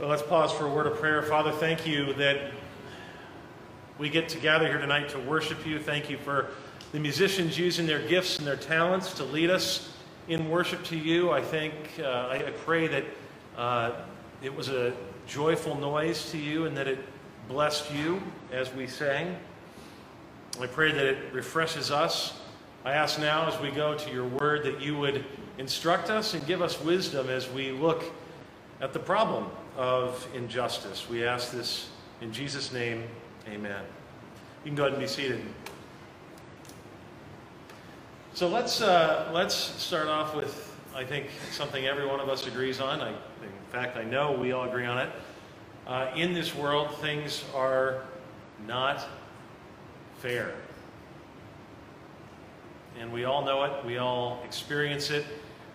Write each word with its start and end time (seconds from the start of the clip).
Well, 0.00 0.08
let's 0.08 0.22
pause 0.22 0.50
for 0.50 0.66
a 0.66 0.68
word 0.68 0.88
of 0.88 0.98
prayer. 0.98 1.22
Father, 1.22 1.52
thank 1.52 1.86
you 1.86 2.14
that 2.14 2.50
we 3.96 4.10
get 4.10 4.28
to 4.30 4.40
gather 4.40 4.66
here 4.66 4.78
tonight 4.78 5.08
to 5.10 5.20
worship 5.20 5.64
you. 5.64 5.78
Thank 5.78 6.10
you 6.10 6.18
for 6.18 6.48
the 6.90 6.98
musicians 6.98 7.56
using 7.56 7.86
their 7.86 8.00
gifts 8.00 8.38
and 8.38 8.46
their 8.46 8.56
talents 8.56 9.12
to 9.14 9.24
lead 9.24 9.50
us 9.50 9.94
in 10.26 10.50
worship 10.50 10.82
to 10.86 10.96
you. 10.96 11.30
I 11.30 11.40
think, 11.40 11.74
uh, 12.00 12.06
I, 12.06 12.44
I, 12.44 12.50
pray 12.64 12.88
that 12.88 13.04
uh, 13.56 13.92
it 14.42 14.52
was 14.52 14.68
a 14.68 14.92
joyful 15.28 15.76
noise 15.76 16.28
to 16.32 16.38
you 16.38 16.66
and 16.66 16.76
that 16.76 16.88
it 16.88 16.98
blessed 17.46 17.94
you 17.94 18.20
as 18.50 18.74
we 18.74 18.88
sang. 18.88 19.36
I 20.60 20.66
pray 20.66 20.90
that 20.90 21.06
it 21.06 21.32
refreshes 21.32 21.92
us. 21.92 22.40
I 22.84 22.94
ask 22.94 23.20
now 23.20 23.46
as 23.46 23.60
we 23.60 23.70
go 23.70 23.96
to 23.96 24.10
your 24.10 24.26
word 24.26 24.64
that 24.64 24.80
you 24.80 24.98
would 24.98 25.24
instruct 25.58 26.10
us 26.10 26.34
and 26.34 26.44
give 26.48 26.62
us 26.62 26.80
wisdom 26.80 27.28
as 27.28 27.48
we 27.48 27.70
look 27.70 28.02
at 28.80 28.92
the 28.92 28.98
problem 28.98 29.52
of 29.76 30.26
injustice. 30.34 31.08
We 31.08 31.26
ask 31.26 31.52
this 31.52 31.88
in 32.20 32.32
Jesus' 32.32 32.72
name. 32.72 33.04
Amen. 33.48 33.82
You 34.64 34.70
can 34.70 34.76
go 34.76 34.84
ahead 34.84 34.94
and 34.94 35.02
be 35.02 35.08
seated. 35.08 35.40
So 38.34 38.48
let's 38.48 38.80
uh, 38.80 39.30
let's 39.32 39.54
start 39.54 40.08
off 40.08 40.34
with 40.34 40.76
I 40.94 41.04
think 41.04 41.26
something 41.50 41.86
every 41.86 42.06
one 42.06 42.20
of 42.20 42.28
us 42.28 42.46
agrees 42.46 42.80
on. 42.80 43.00
I, 43.00 43.10
in 43.10 43.16
fact, 43.70 43.96
I 43.96 44.04
know 44.04 44.32
we 44.32 44.52
all 44.52 44.64
agree 44.64 44.86
on 44.86 44.98
it. 44.98 45.10
Uh, 45.86 46.10
in 46.16 46.32
this 46.32 46.54
world, 46.54 46.96
things 46.98 47.44
are 47.54 48.02
not 48.66 49.06
fair, 50.18 50.54
and 52.98 53.12
we 53.12 53.24
all 53.24 53.44
know 53.44 53.64
it. 53.64 53.84
We 53.84 53.98
all 53.98 54.40
experience 54.44 55.10
it 55.10 55.26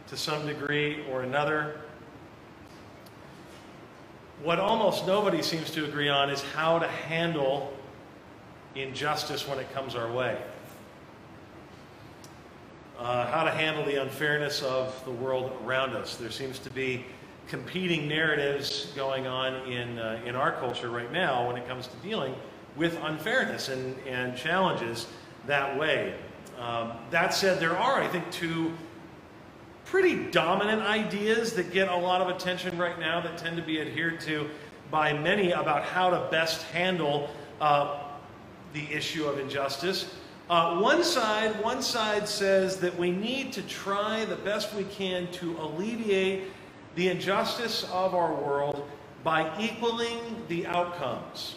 to 0.07 0.17
some 0.17 0.47
degree 0.47 1.05
or 1.11 1.21
another. 1.21 1.81
What 4.43 4.57
almost 4.57 5.05
nobody 5.05 5.41
seems 5.41 5.69
to 5.71 5.83
agree 5.83 6.07
on 6.07 6.29
is 6.29 6.41
how 6.41 6.79
to 6.79 6.87
handle 6.87 7.73
injustice 8.73 9.45
when 9.45 9.59
it 9.59 9.73
comes 9.73 9.95
our 9.95 10.09
way. 10.09 10.37
Uh, 12.97 13.25
how 13.27 13.43
to 13.43 13.51
handle 13.51 13.83
the 13.83 14.01
unfairness 14.01 14.61
of 14.61 15.03
the 15.03 15.11
world 15.11 15.51
around 15.65 15.93
us. 15.93 16.15
There 16.15 16.31
seems 16.31 16.57
to 16.59 16.69
be 16.69 17.05
competing 17.49 18.07
narratives 18.07 18.93
going 18.95 19.27
on 19.27 19.55
in, 19.69 19.99
uh, 19.99 20.21
in 20.25 20.35
our 20.35 20.53
culture 20.53 20.89
right 20.89 21.11
now 21.11 21.45
when 21.45 21.57
it 21.57 21.67
comes 21.67 21.87
to 21.87 21.97
dealing 21.97 22.33
with 22.77 22.97
unfairness 23.03 23.67
and, 23.67 23.97
and 24.07 24.37
challenges 24.37 25.07
that 25.47 25.77
way. 25.77 26.13
Um, 26.57 26.93
that 27.11 27.33
said, 27.33 27.59
there 27.59 27.77
are, 27.77 28.01
I 28.01 28.07
think, 28.07 28.29
two 28.31 28.71
pretty 29.85 30.29
dominant 30.31 30.81
ideas 30.81 31.53
that 31.53 31.71
get 31.71 31.87
a 31.87 31.95
lot 31.95 32.21
of 32.21 32.35
attention 32.35 32.77
right 32.77 32.99
now 32.99 33.19
that 33.21 33.37
tend 33.37 33.57
to 33.57 33.63
be 33.63 33.81
adhered 33.81 34.19
to 34.21 34.49
by 34.91 35.13
many 35.13 35.51
about 35.51 35.83
how 35.83 36.09
to 36.09 36.27
best 36.31 36.63
handle 36.67 37.29
uh, 37.61 38.03
the 38.73 38.91
issue 38.91 39.25
of 39.25 39.39
injustice. 39.39 40.13
Uh, 40.49 40.79
one 40.79 41.03
side, 41.03 41.61
one 41.61 41.81
side 41.81 42.27
says 42.27 42.77
that 42.77 42.97
we 42.97 43.11
need 43.11 43.53
to 43.53 43.61
try 43.63 44.25
the 44.25 44.35
best 44.35 44.73
we 44.73 44.83
can 44.85 45.31
to 45.31 45.55
alleviate 45.59 46.43
the 46.95 47.07
injustice 47.07 47.83
of 47.91 48.15
our 48.15 48.33
world 48.33 48.89
by 49.23 49.51
equaling 49.59 50.19
the 50.47 50.65
outcomes. 50.65 51.55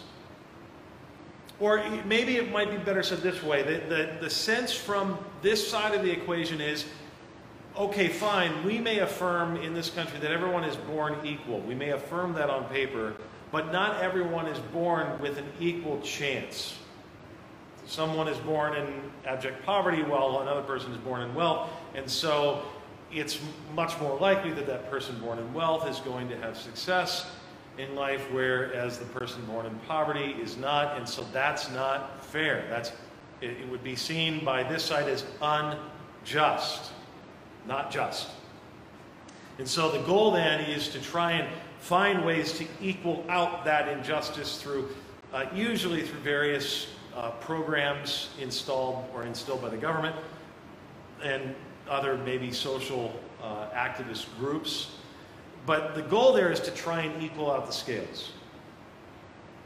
Or 1.59 1.83
maybe 2.05 2.35
it 2.37 2.51
might 2.51 2.69
be 2.69 2.77
better 2.77 3.03
said 3.03 3.19
this 3.19 3.41
way 3.41 3.63
the, 3.63 3.95
the, 3.95 4.17
the 4.21 4.29
sense 4.29 4.73
from 4.73 5.17
this 5.41 5.65
side 5.65 5.95
of 5.95 6.03
the 6.03 6.11
equation 6.11 6.59
is 6.59 6.85
okay, 7.77 8.07
fine, 8.07 8.63
we 8.63 8.79
may 8.79 8.99
affirm 8.99 9.57
in 9.57 9.73
this 9.73 9.89
country 9.89 10.19
that 10.19 10.31
everyone 10.31 10.63
is 10.63 10.75
born 10.75 11.15
equal. 11.25 11.59
We 11.61 11.75
may 11.75 11.89
affirm 11.89 12.33
that 12.33 12.49
on 12.49 12.65
paper, 12.65 13.15
but 13.51 13.71
not 13.71 14.01
everyone 14.01 14.47
is 14.47 14.59
born 14.71 15.19
with 15.19 15.37
an 15.37 15.45
equal 15.59 15.99
chance. 16.01 16.77
Someone 17.85 18.27
is 18.27 18.37
born 18.39 18.75
in 18.75 19.11
abject 19.25 19.65
poverty 19.65 20.03
while 20.03 20.41
another 20.41 20.61
person 20.61 20.91
is 20.91 20.97
born 20.99 21.21
in 21.21 21.33
wealth, 21.35 21.69
and 21.95 22.09
so 22.09 22.63
it's 23.11 23.39
much 23.75 23.99
more 23.99 24.17
likely 24.19 24.51
that 24.53 24.67
that 24.67 24.89
person 24.89 25.19
born 25.19 25.37
in 25.37 25.53
wealth 25.53 25.87
is 25.87 25.99
going 25.99 26.29
to 26.29 26.37
have 26.37 26.57
success 26.57 27.29
in 27.77 27.95
life, 27.95 28.25
whereas 28.31 28.99
the 28.99 29.05
person 29.05 29.43
born 29.45 29.65
in 29.65 29.75
poverty 29.87 30.35
is 30.41 30.57
not, 30.57 30.95
and 30.97 31.07
so 31.07 31.25
that's 31.33 31.71
not 31.71 32.23
fair. 32.23 32.65
That's 32.69 32.91
it, 33.41 33.51
it 33.51 33.69
would 33.69 33.83
be 33.83 33.95
seen 33.95 34.45
by 34.45 34.63
this 34.63 34.83
side 34.83 35.09
as 35.09 35.25
unjust 35.41 36.91
not 37.67 37.91
just. 37.91 38.29
And 39.59 39.67
so 39.67 39.91
the 39.91 39.99
goal 39.99 40.31
then 40.31 40.61
is 40.61 40.89
to 40.89 41.01
try 41.01 41.33
and 41.33 41.47
find 41.79 42.25
ways 42.25 42.57
to 42.57 42.65
equal 42.81 43.25
out 43.29 43.65
that 43.65 43.87
injustice 43.87 44.61
through, 44.61 44.89
uh, 45.33 45.45
usually 45.53 46.01
through 46.01 46.19
various 46.21 46.87
uh, 47.15 47.31
programs 47.31 48.29
installed 48.39 49.05
or 49.13 49.23
instilled 49.23 49.61
by 49.61 49.69
the 49.69 49.77
government 49.77 50.15
and 51.23 51.53
other 51.89 52.17
maybe 52.17 52.51
social 52.51 53.19
uh, 53.41 53.67
activist 53.75 54.25
groups. 54.39 54.91
But 55.65 55.95
the 55.95 56.01
goal 56.01 56.33
there 56.33 56.51
is 56.51 56.59
to 56.61 56.71
try 56.71 57.01
and 57.01 57.23
equal 57.23 57.51
out 57.51 57.65
the 57.65 57.73
scales 57.73 58.31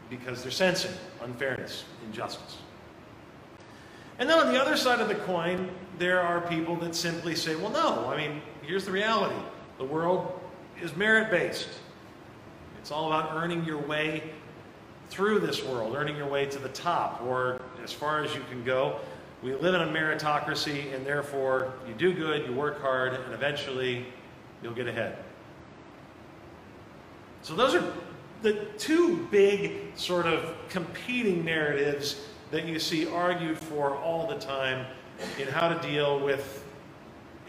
because 0.09 0.41
they're 0.41 0.52
sensing 0.52 0.91
unfairness, 1.22 1.86
injustice. 2.06 2.57
And 4.20 4.30
then 4.30 4.40
on 4.40 4.52
the 4.52 4.60
other 4.60 4.76
side 4.76 5.00
of 5.00 5.08
the 5.08 5.16
coin, 5.16 5.70
there 6.00 6.22
are 6.22 6.42
people 6.42 6.76
that 6.78 6.96
simply 6.96 7.36
say, 7.36 7.56
well, 7.56 7.70
no, 7.70 8.08
I 8.08 8.18
mean, 8.18 8.42
here's 8.64 8.86
the 8.86 8.92
reality. 8.92 9.40
The 9.78 9.86
world 9.86 10.40
is 10.82 10.96
merit 10.96 11.30
based. 11.30 11.70
It's 12.80 12.92
all 12.92 13.08
about 13.08 13.36
earning 13.36 13.64
your 13.64 13.80
way 13.80 14.24
through 15.10 15.40
this 15.40 15.64
world, 15.64 15.96
earning 15.96 16.16
your 16.16 16.28
way 16.28 16.46
to 16.46 16.60
the 16.60 16.70
top, 16.70 17.22
or 17.22 17.62
as 17.84 17.94
far 17.94 18.24
as 18.24 18.34
you 18.34 18.42
can 18.50 18.64
go. 18.64 19.00
We 19.44 19.54
live 19.54 19.76
in 19.76 19.82
a 19.82 19.88
meritocracy, 19.88 20.94
and 20.96 21.06
therefore, 21.06 21.74
you 21.88 21.94
do 21.94 22.14
good, 22.14 22.46
you 22.46 22.54
work 22.54 22.82
hard, 22.82 23.14
and 23.14 23.34
eventually 23.34 24.06
you'll 24.64 24.74
get 24.74 24.88
ahead. 24.88 25.18
So, 27.44 27.56
those 27.56 27.76
are 27.76 27.84
the 28.42 28.66
two 28.78 29.28
big 29.32 29.96
sort 29.96 30.26
of 30.26 30.56
competing 30.70 31.46
narratives 31.46 32.20
that 32.52 32.66
you 32.66 32.80
see 32.80 33.08
argued 33.08 33.58
for 33.58 33.96
all 33.97 34.28
the 34.28 34.38
time 34.38 34.85
in 35.40 35.47
how 35.47 35.68
to 35.68 35.88
deal 35.88 36.19
with 36.19 36.63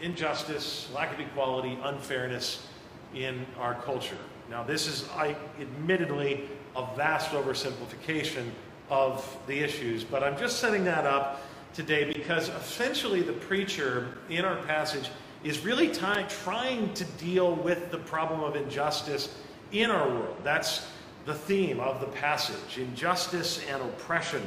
injustice, 0.01 0.89
lack 0.93 1.13
of 1.13 1.19
equality, 1.19 1.77
unfairness 1.83 2.67
in 3.13 3.45
our 3.59 3.75
culture. 3.75 4.17
Now, 4.49 4.63
this 4.63 4.87
is, 4.87 5.07
I, 5.09 5.35
admittedly, 5.59 6.49
a 6.75 6.85
vast 6.95 7.31
oversimplification 7.31 8.49
of 8.89 9.37
the 9.47 9.59
issues, 9.59 10.03
but 10.03 10.23
I'm 10.23 10.37
just 10.37 10.59
setting 10.59 10.83
that 10.85 11.05
up 11.05 11.41
today 11.73 12.11
because 12.11 12.49
essentially 12.49 13.21
the 13.21 13.33
preacher 13.33 14.17
in 14.29 14.43
our 14.43 14.57
passage 14.63 15.09
is 15.43 15.63
really 15.63 15.89
trying 15.89 16.93
to 16.93 17.05
deal 17.17 17.55
with 17.55 17.91
the 17.91 17.97
problem 17.99 18.41
of 18.41 18.55
injustice 18.55 19.35
in 19.71 19.89
our 19.89 20.09
world. 20.09 20.35
That's 20.43 20.87
the 21.25 21.35
theme 21.35 21.79
of 21.79 22.01
the 22.01 22.07
passage 22.07 22.77
injustice 22.77 23.63
and 23.69 23.81
oppression. 23.81 24.45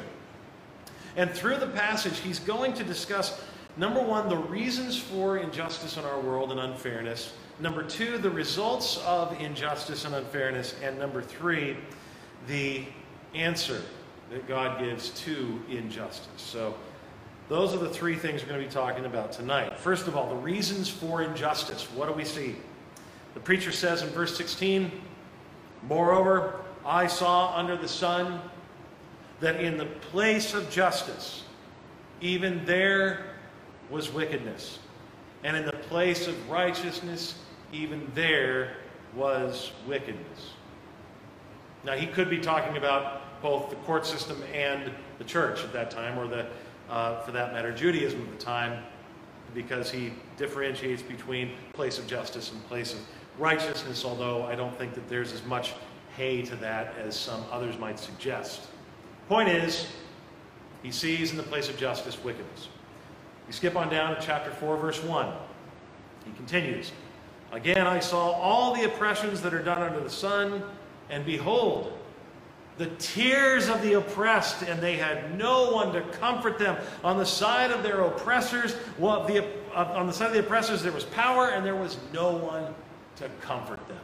And 1.17 1.31
through 1.31 1.59
the 1.59 1.67
passage, 1.67 2.19
he's 2.19 2.39
going 2.39 2.73
to 2.75 2.85
discuss 2.85 3.41
number 3.77 4.03
one, 4.03 4.29
the 4.29 4.37
reasons 4.37 4.99
for 4.99 5.39
injustice 5.39 5.97
in 5.97 6.05
our 6.05 6.21
world 6.21 6.51
and 6.51 6.61
unfairness. 6.61 7.33
Number 7.61 7.83
two, 7.83 8.19
the 8.19 8.31
results 8.31 8.99
of 8.99 9.39
injustice 9.41 10.05
and 10.05 10.15
unfairness. 10.15 10.75
And 10.83 10.99
number 10.99 11.23
three, 11.23 11.77
the 12.47 12.85
answer 13.35 13.83
that 14.31 14.49
God 14.49 14.81
gives 14.81 15.11
to 15.25 15.63
injustice. 15.69 16.29
So, 16.37 16.75
those 17.49 17.75
are 17.75 17.79
the 17.79 17.89
three 17.89 18.17
things 18.17 18.43
we're 18.43 18.49
going 18.49 18.63
to 18.63 18.67
be 18.67 18.73
talking 18.73 19.05
about 19.05 19.33
tonight. 19.33 19.79
First 19.79 20.07
of 20.07 20.17
all, 20.17 20.29
the 20.29 20.41
reasons 20.41 20.89
for 20.89 21.23
injustice. 21.23 21.85
What 21.93 22.09
do 22.09 22.15
we 22.15 22.25
see? 22.25 22.57
The 23.35 23.41
preacher 23.41 23.73
says 23.73 24.03
in 24.03 24.09
verse 24.09 24.37
16, 24.37 24.91
Moreover, 25.83 26.61
I 26.87 27.07
saw 27.07 27.55
under 27.57 27.77
the 27.77 27.89
sun 27.89 28.41
that 29.43 29.61
in 29.61 29.77
the 29.77 29.87
place 29.87 30.55
of 30.55 30.71
justice, 30.71 31.43
even 32.21 32.65
there 32.65 33.25
was 33.91 34.13
wickedness. 34.13 34.79
And 35.43 35.57
in 35.57 35.67
the 35.67 35.73
place 35.73 36.29
of 36.29 36.49
righteousness, 36.49 37.35
even 37.73 38.09
there 38.15 38.77
was 39.17 39.73
wickedness. 39.87 40.53
Now, 41.85 41.95
he 41.95 42.07
could 42.07 42.31
be 42.31 42.39
talking 42.39 42.77
about 42.77 43.43
both 43.43 43.69
the 43.69 43.77
court 43.77 44.07
system 44.07 44.41
and 44.55 44.93
the 45.19 45.25
church 45.25 45.65
at 45.65 45.73
that 45.73 45.91
time, 45.91 46.17
or 46.17 46.29
the, 46.29 46.47
uh, 46.89 47.21
for 47.23 47.33
that 47.33 47.53
matter, 47.53 47.73
Judaism 47.73 48.23
at 48.23 48.39
the 48.39 48.45
time, 48.45 48.85
because 49.55 49.91
he 49.91 50.13
differentiates 50.37 51.03
between 51.03 51.51
place 51.73 51.99
of 51.99 52.07
justice 52.07 52.53
and 52.53 52.65
place 52.69 52.95
of 52.95 53.01
righteousness, 53.39 54.05
although 54.05 54.45
I 54.45 54.55
don't 54.55 54.79
think 54.79 54.95
that 54.95 55.09
there's 55.09 55.33
as 55.33 55.45
much 55.45 55.75
hay 56.17 56.43
to 56.43 56.55
that 56.57 56.95
as 56.97 57.19
some 57.19 57.45
others 57.51 57.77
might 57.77 57.99
suggest. 57.99 58.69
Point 59.29 59.49
is, 59.49 59.89
he 60.83 60.91
sees 60.91 61.31
in 61.31 61.37
the 61.37 61.43
place 61.43 61.69
of 61.69 61.77
justice 61.77 62.23
wickedness. 62.23 62.69
You 63.47 63.53
skip 63.53 63.77
on 63.77 63.89
down 63.89 64.15
to 64.15 64.21
chapter 64.21 64.51
4, 64.51 64.77
verse 64.77 65.03
1. 65.03 65.33
He 66.25 66.33
continues 66.33 66.93
Again, 67.53 67.87
I 67.87 68.01
saw 68.01 68.31
all 68.31 68.75
the 68.75 68.85
oppressions 68.85 69.43
that 69.43 69.53
are 69.53 69.63
done 69.63 69.83
under 69.83 70.01
the 70.01 70.11
sun, 70.11 70.63
And 71.11 71.27
behold, 71.27 71.93
the 72.79 72.87
tears 72.99 73.69
of 73.69 73.83
the 73.83 73.95
oppressed, 73.95 74.63
and 74.63 74.81
they 74.81 74.97
had 74.97 75.37
no 75.37 75.71
one 75.71 75.93
to 75.93 76.01
comfort 76.01 76.59
them. 76.59 76.77
On 77.05 77.19
the 77.19 77.27
side 77.27 77.71
of 77.71 77.83
their 77.83 78.01
oppressors, 78.01 78.75
well, 78.99 79.27
the, 79.27 79.45
uh, 79.75 79.93
on 79.95 80.07
the 80.07 80.13
side 80.13 80.29
of 80.29 80.33
the 80.33 80.41
oppressors, 80.41 80.83
there 80.83 80.93
was 80.93 81.05
power, 81.05 81.51
and 81.51 81.67
there 81.67 81.77
was 81.77 81.99
no 82.15 82.33
one 82.33 82.75
to 83.17 83.29
comfort 83.43 83.87
them. 83.89 84.01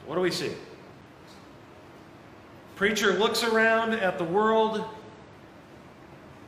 So, 0.00 0.08
what 0.08 0.16
do 0.16 0.20
we 0.20 0.30
see? 0.30 0.52
Preacher 2.76 3.14
looks 3.14 3.42
around 3.42 3.94
at 3.94 4.18
the 4.18 4.24
world 4.24 4.84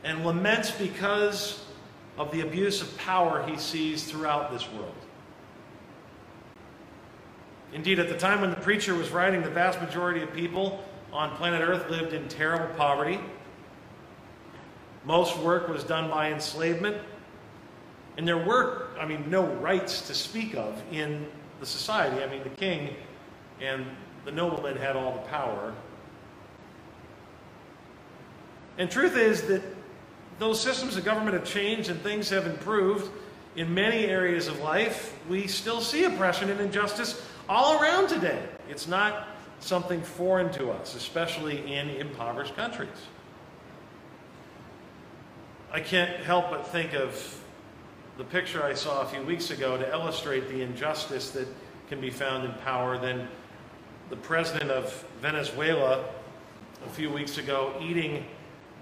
and 0.03 0.23
laments 0.23 0.69
because 0.69 1.65
of 2.19 2.31
the 2.31 2.41
abuse 2.41 2.83
of 2.83 2.97
power 2.97 3.45
he 3.47 3.57
sees 3.57 4.03
throughout 4.03 4.51
this 4.51 4.71
world. 4.71 4.93
Indeed, 7.73 7.99
at 7.99 8.09
the 8.09 8.17
time 8.17 8.41
when 8.41 8.51
the 8.51 8.57
preacher 8.57 8.93
was 8.93 9.09
writing, 9.09 9.41
the 9.41 9.49
vast 9.49 9.81
majority 9.81 10.21
of 10.21 10.31
people 10.33 10.83
on 11.11 11.35
planet 11.35 11.67
Earth 11.67 11.89
lived 11.89 12.13
in 12.13 12.27
terrible 12.27 12.73
poverty. 12.75 13.19
Most 15.05 15.37
work 15.39 15.67
was 15.67 15.83
done 15.83 16.11
by 16.11 16.31
enslavement. 16.31 16.97
And 18.17 18.27
there 18.27 18.37
were, 18.37 18.89
I 18.99 19.05
mean, 19.05 19.29
no 19.29 19.45
rights 19.45 20.01
to 20.07 20.13
speak 20.13 20.55
of 20.55 20.79
in 20.91 21.25
the 21.59 21.65
society. 21.65 22.23
I 22.23 22.27
mean, 22.27 22.43
the 22.43 22.49
king 22.49 22.95
and 23.61 23.85
the 24.25 24.31
noblemen 24.31 24.77
had 24.77 24.95
all 24.95 25.13
the 25.13 25.27
power. 25.29 25.73
And 28.79 28.89
truth 28.89 29.17
is 29.17 29.43
that 29.43 29.61
those 30.39 30.59
systems 30.59 30.95
of 30.95 31.03
government 31.03 31.33
have 31.33 31.43
changed 31.43 31.89
and 31.89 32.01
things 32.01 32.29
have 32.29 32.47
improved 32.47 33.11
in 33.57 33.73
many 33.73 34.05
areas 34.05 34.47
of 34.47 34.59
life. 34.61 35.13
We 35.27 35.47
still 35.47 35.81
see 35.81 36.05
oppression 36.05 36.49
and 36.49 36.61
injustice 36.61 37.21
all 37.49 37.81
around 37.81 38.07
today. 38.07 38.41
It's 38.69 38.87
not 38.87 39.27
something 39.59 40.01
foreign 40.01 40.49
to 40.53 40.71
us, 40.71 40.95
especially 40.95 41.73
in 41.73 41.89
impoverished 41.89 42.55
countries. 42.55 42.89
I 45.73 45.81
can't 45.81 46.23
help 46.23 46.49
but 46.49 46.65
think 46.65 46.93
of 46.93 47.43
the 48.17 48.23
picture 48.23 48.63
I 48.63 48.75
saw 48.75 49.01
a 49.01 49.05
few 49.05 49.21
weeks 49.23 49.51
ago 49.51 49.77
to 49.77 49.91
illustrate 49.91 50.47
the 50.47 50.61
injustice 50.61 51.31
that 51.31 51.47
can 51.89 51.99
be 51.99 52.09
found 52.09 52.45
in 52.45 52.53
power. 52.63 52.97
Then 52.97 53.27
the 54.09 54.15
president 54.15 54.71
of 54.71 55.05
Venezuela 55.21 56.05
a 56.85 56.89
few 56.91 57.09
weeks 57.09 57.37
ago 57.37 57.73
eating 57.81 58.25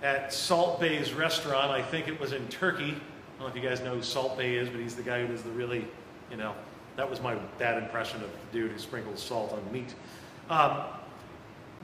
at 0.03 0.33
Salt 0.33 0.79
Bae's 0.79 1.13
restaurant. 1.13 1.71
I 1.71 1.81
think 1.81 2.07
it 2.07 2.19
was 2.19 2.33
in 2.33 2.47
Turkey. 2.47 2.95
I 2.95 3.39
don't 3.39 3.39
know 3.39 3.47
if 3.47 3.55
you 3.55 3.67
guys 3.67 3.81
know 3.81 3.95
who 3.95 4.01
Salt 4.01 4.37
Bae 4.37 4.43
is, 4.43 4.69
but 4.69 4.79
he's 4.79 4.95
the 4.95 5.03
guy 5.03 5.21
who 5.21 5.27
does 5.27 5.43
the 5.43 5.51
really, 5.51 5.85
you 6.31 6.37
know, 6.37 6.53
that 6.95 7.09
was 7.09 7.21
my 7.21 7.35
bad 7.59 7.81
impression 7.81 8.23
of 8.23 8.29
the 8.31 8.59
dude 8.59 8.71
who 8.71 8.77
sprinkles 8.79 9.21
salt 9.21 9.53
on 9.53 9.71
meat. 9.71 9.93
Um, 10.49 10.81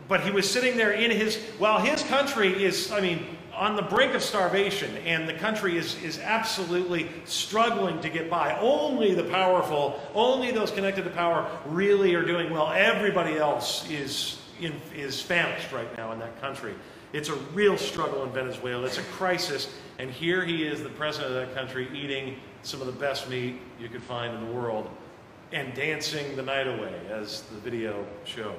but 0.08 0.22
he 0.22 0.32
was 0.32 0.50
sitting 0.50 0.76
there 0.76 0.92
in 0.92 1.12
his, 1.12 1.38
while 1.60 1.80
his 1.80 2.04
country 2.04 2.64
is, 2.64 2.92
I 2.92 3.00
mean, 3.00 3.26
on 3.54 3.76
the 3.76 3.82
brink 3.84 4.16
of 4.16 4.24
starvation, 4.24 4.98
and 4.98 5.30
the 5.30 5.34
country 5.34 5.78
is, 5.78 6.02
is 6.02 6.18
absolutely 6.20 7.10
struggling 7.26 8.02
to 8.02 8.10
get 8.10 8.30
by. 8.30 8.58
Only 8.58 9.14
the 9.14 9.24
powerful, 9.26 10.02
only 10.16 10.52
those 10.52 10.72
connected 10.72 11.04
to 11.04 11.12
power 11.12 11.50
really 11.68 12.16
are 12.16 12.26
doing 12.26 12.50
well. 12.50 12.72
Everybody 12.72 13.38
else 13.38 13.88
is, 13.90 14.40
in, 14.60 14.74
is 14.96 15.22
famished 15.22 15.72
right 15.72 15.96
now 15.96 16.12
in 16.12 16.20
that 16.20 16.42
country. 16.42 16.74
It's 17.14 17.30
a 17.30 17.36
real 17.54 17.78
struggle 17.78 18.24
in 18.24 18.32
Venezuela. 18.32 18.86
It's 18.86 18.98
a 18.98 19.04
crisis. 19.04 19.70
And 20.00 20.10
here 20.10 20.44
he 20.44 20.66
is, 20.66 20.82
the 20.82 20.90
president 20.90 21.36
of 21.36 21.48
that 21.48 21.56
country, 21.56 21.88
eating 21.94 22.38
some 22.64 22.82
of 22.82 22.88
the 22.88 22.94
best 22.94 23.30
meat 23.30 23.62
you 23.80 23.88
could 23.88 24.02
find 24.02 24.36
in 24.36 24.46
the 24.48 24.52
world 24.52 24.90
and 25.52 25.74
dancing 25.76 26.36
the 26.36 26.42
night 26.42 26.68
away, 26.68 27.00
as 27.12 27.42
the 27.44 27.58
video 27.60 28.06
showed. 28.26 28.56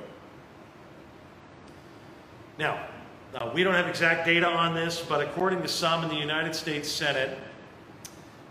Now, 2.56 2.86
uh, 3.34 3.50
we 3.52 3.64
don't 3.64 3.74
have 3.74 3.88
exact 3.88 4.24
data 4.24 4.46
on 4.46 4.76
this, 4.76 5.00
but 5.00 5.20
according 5.20 5.60
to 5.62 5.68
some 5.68 6.04
in 6.04 6.08
the 6.08 6.14
United 6.14 6.54
States 6.54 6.88
Senate, 6.88 7.36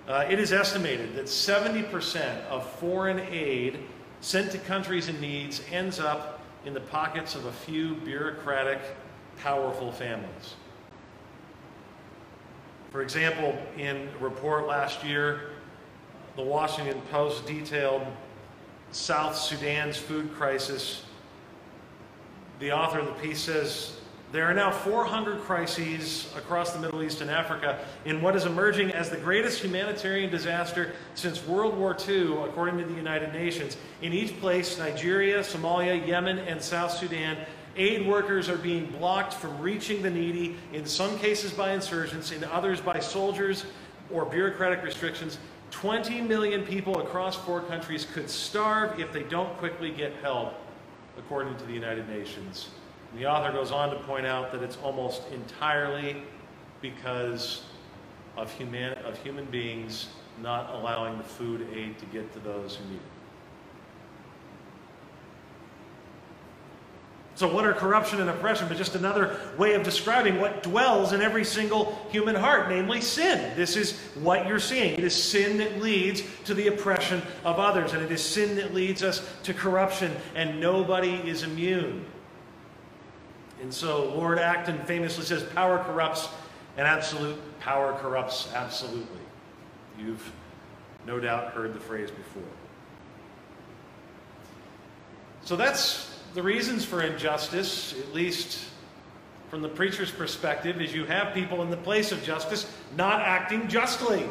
uh, 0.09 0.25
it 0.29 0.39
is 0.39 0.51
estimated 0.51 1.15
that 1.15 1.25
70% 1.25 2.45
of 2.47 2.69
foreign 2.73 3.19
aid 3.31 3.79
sent 4.19 4.51
to 4.51 4.57
countries 4.57 5.07
in 5.07 5.21
need 5.21 5.57
ends 5.71 6.01
up 6.01 6.41
in 6.65 6.73
the 6.73 6.81
pockets 6.81 7.35
of 7.35 7.45
a 7.45 7.51
few 7.51 7.95
bureaucratic, 7.95 8.81
powerful 9.41 9.91
families. 9.91 10.55
For 12.91 13.01
example, 13.01 13.57
in 13.77 14.07
a 14.07 14.23
report 14.23 14.67
last 14.67 15.03
year, 15.03 15.49
the 16.35 16.43
Washington 16.43 17.01
Post 17.11 17.45
detailed 17.45 18.05
South 18.91 19.35
Sudan's 19.35 19.97
food 19.97 20.33
crisis. 20.35 21.03
The 22.59 22.71
author 22.71 22.99
of 22.99 23.07
the 23.07 23.13
piece 23.13 23.41
says 23.41 23.97
there 24.33 24.45
are 24.45 24.53
now 24.53 24.71
400 24.71 25.41
crises 25.41 26.33
across 26.35 26.73
the 26.73 26.79
Middle 26.79 27.03
East 27.03 27.21
and 27.21 27.29
Africa 27.29 27.85
in 28.05 28.19
what 28.19 28.35
is 28.35 28.45
emerging 28.45 28.91
as 28.91 29.11
the 29.11 29.17
greatest 29.17 29.61
humanitarian 29.61 30.31
disaster 30.31 30.93
since 31.13 31.45
World 31.45 31.77
War 31.77 31.95
II, 32.07 32.37
according 32.43 32.79
to 32.79 32.83
the 32.83 32.95
United 32.95 33.31
Nations. 33.31 33.77
In 34.01 34.11
each 34.11 34.39
place, 34.39 34.79
Nigeria, 34.79 35.41
Somalia, 35.41 36.07
Yemen, 36.07 36.39
and 36.39 36.59
South 36.59 36.91
Sudan, 36.91 37.37
aid 37.75 38.07
workers 38.07 38.49
are 38.49 38.57
being 38.57 38.85
blocked 38.87 39.33
from 39.33 39.59
reaching 39.59 40.01
the 40.01 40.09
needy, 40.09 40.55
in 40.73 40.85
some 40.85 41.17
cases 41.19 41.51
by 41.51 41.73
insurgents, 41.73 42.31
in 42.31 42.43
others 42.45 42.79
by 42.79 42.99
soldiers 42.99 43.65
or 44.11 44.25
bureaucratic 44.25 44.83
restrictions. 44.83 45.37
20 45.71 46.21
million 46.21 46.63
people 46.63 46.99
across 47.01 47.35
four 47.35 47.61
countries 47.61 48.05
could 48.13 48.29
starve 48.29 48.99
if 48.99 49.11
they 49.11 49.23
don't 49.23 49.57
quickly 49.57 49.91
get 49.91 50.13
help, 50.21 50.53
according 51.17 51.55
to 51.57 51.65
the 51.65 51.73
United 51.73 52.07
Nations. 52.07 52.69
And 53.11 53.19
the 53.19 53.25
author 53.25 53.51
goes 53.51 53.71
on 53.71 53.89
to 53.89 53.95
point 54.01 54.25
out 54.25 54.51
that 54.51 54.61
it's 54.61 54.77
almost 54.83 55.23
entirely 55.31 56.23
because 56.81 57.63
of, 58.37 58.51
human, 58.51 58.93
of 58.99 59.17
human 59.23 59.45
beings 59.45 60.09
not 60.41 60.73
allowing 60.75 61.17
the 61.17 61.23
food 61.23 61.67
aid 61.73 61.97
to 61.99 62.05
get 62.07 62.31
to 62.33 62.39
those 62.39 62.75
who 62.75 62.85
need 62.89 62.95
it. 62.95 63.22
So, 67.43 67.53
what 67.53 67.65
are 67.65 67.73
corruption 67.73 68.21
and 68.21 68.29
oppression 68.29 68.69
but 68.69 68.77
just 68.77 68.95
another 68.95 69.37
way 69.57 69.73
of 69.73 69.83
describing 69.83 70.39
what 70.39 70.63
dwells 70.63 71.11
in 71.11 71.21
every 71.21 71.43
single 71.43 72.07
human 72.09 72.35
heart, 72.35 72.69
namely 72.69 73.01
sin? 73.01 73.53
This 73.57 73.75
is 73.75 73.99
what 74.15 74.47
you're 74.47 74.61
seeing. 74.61 74.93
It 74.93 75.03
is 75.03 75.13
sin 75.21 75.57
that 75.57 75.81
leads 75.81 76.23
to 76.45 76.53
the 76.53 76.67
oppression 76.67 77.21
of 77.43 77.59
others, 77.59 77.91
and 77.91 78.01
it 78.01 78.13
is 78.13 78.23
sin 78.23 78.55
that 78.55 78.73
leads 78.73 79.03
us 79.03 79.29
to 79.43 79.53
corruption, 79.53 80.15
and 80.35 80.61
nobody 80.61 81.15
is 81.15 81.43
immune. 81.43 82.05
And 83.61 83.73
so, 83.73 84.05
Lord 84.15 84.39
Acton 84.39 84.81
famously 84.85 85.25
says, 85.25 85.43
Power 85.43 85.83
corrupts, 85.83 86.29
and 86.77 86.87
absolute 86.87 87.37
power 87.59 87.91
corrupts 87.99 88.47
absolutely. 88.53 89.19
You've 89.99 90.31
no 91.05 91.19
doubt 91.19 91.51
heard 91.51 91.73
the 91.73 91.81
phrase 91.81 92.09
before. 92.09 92.43
So, 95.43 95.57
that's 95.57 96.12
the 96.33 96.43
reasons 96.43 96.83
for 96.83 97.01
injustice, 97.01 97.93
at 97.99 98.13
least 98.13 98.65
from 99.49 99.61
the 99.61 99.69
preacher's 99.69 100.11
perspective, 100.11 100.81
is 100.81 100.93
you 100.93 101.05
have 101.05 101.33
people 101.33 101.61
in 101.61 101.69
the 101.69 101.77
place 101.77 102.11
of 102.11 102.23
justice 102.23 102.71
not 102.95 103.21
acting 103.21 103.67
justly 103.67 104.25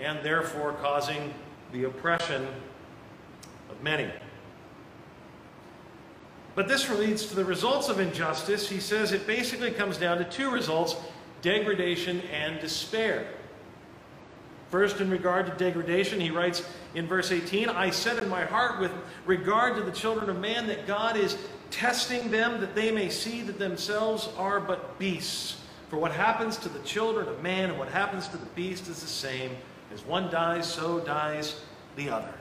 and 0.00 0.24
therefore 0.24 0.72
causing 0.74 1.32
the 1.72 1.84
oppression 1.84 2.46
of 3.70 3.82
many. 3.82 4.10
But 6.54 6.68
this 6.68 6.88
leads 6.90 7.26
to 7.26 7.34
the 7.34 7.44
results 7.44 7.88
of 7.88 8.00
injustice. 8.00 8.68
He 8.68 8.80
says 8.80 9.12
it 9.12 9.26
basically 9.26 9.70
comes 9.70 9.96
down 9.96 10.18
to 10.18 10.24
two 10.24 10.50
results 10.50 10.96
degradation 11.40 12.20
and 12.32 12.60
despair. 12.60 13.26
First, 14.72 15.02
in 15.02 15.10
regard 15.10 15.44
to 15.44 15.52
degradation, 15.62 16.18
he 16.18 16.30
writes 16.30 16.66
in 16.94 17.06
verse 17.06 17.30
18 17.30 17.68
I 17.68 17.90
said 17.90 18.22
in 18.22 18.28
my 18.30 18.46
heart 18.46 18.80
with 18.80 18.90
regard 19.26 19.76
to 19.76 19.82
the 19.82 19.92
children 19.92 20.30
of 20.30 20.40
man 20.40 20.66
that 20.68 20.86
God 20.86 21.14
is 21.14 21.36
testing 21.70 22.30
them 22.30 22.58
that 22.62 22.74
they 22.74 22.90
may 22.90 23.10
see 23.10 23.42
that 23.42 23.58
themselves 23.58 24.30
are 24.38 24.60
but 24.60 24.98
beasts. 24.98 25.60
For 25.90 25.98
what 25.98 26.10
happens 26.10 26.56
to 26.56 26.70
the 26.70 26.78
children 26.78 27.28
of 27.28 27.42
man 27.42 27.68
and 27.68 27.78
what 27.78 27.88
happens 27.88 28.28
to 28.28 28.38
the 28.38 28.46
beast 28.46 28.88
is 28.88 29.02
the 29.02 29.06
same. 29.06 29.54
As 29.92 30.06
one 30.06 30.30
dies, 30.30 30.72
so 30.72 31.00
dies 31.00 31.60
the 31.96 32.08
other. 32.08 32.32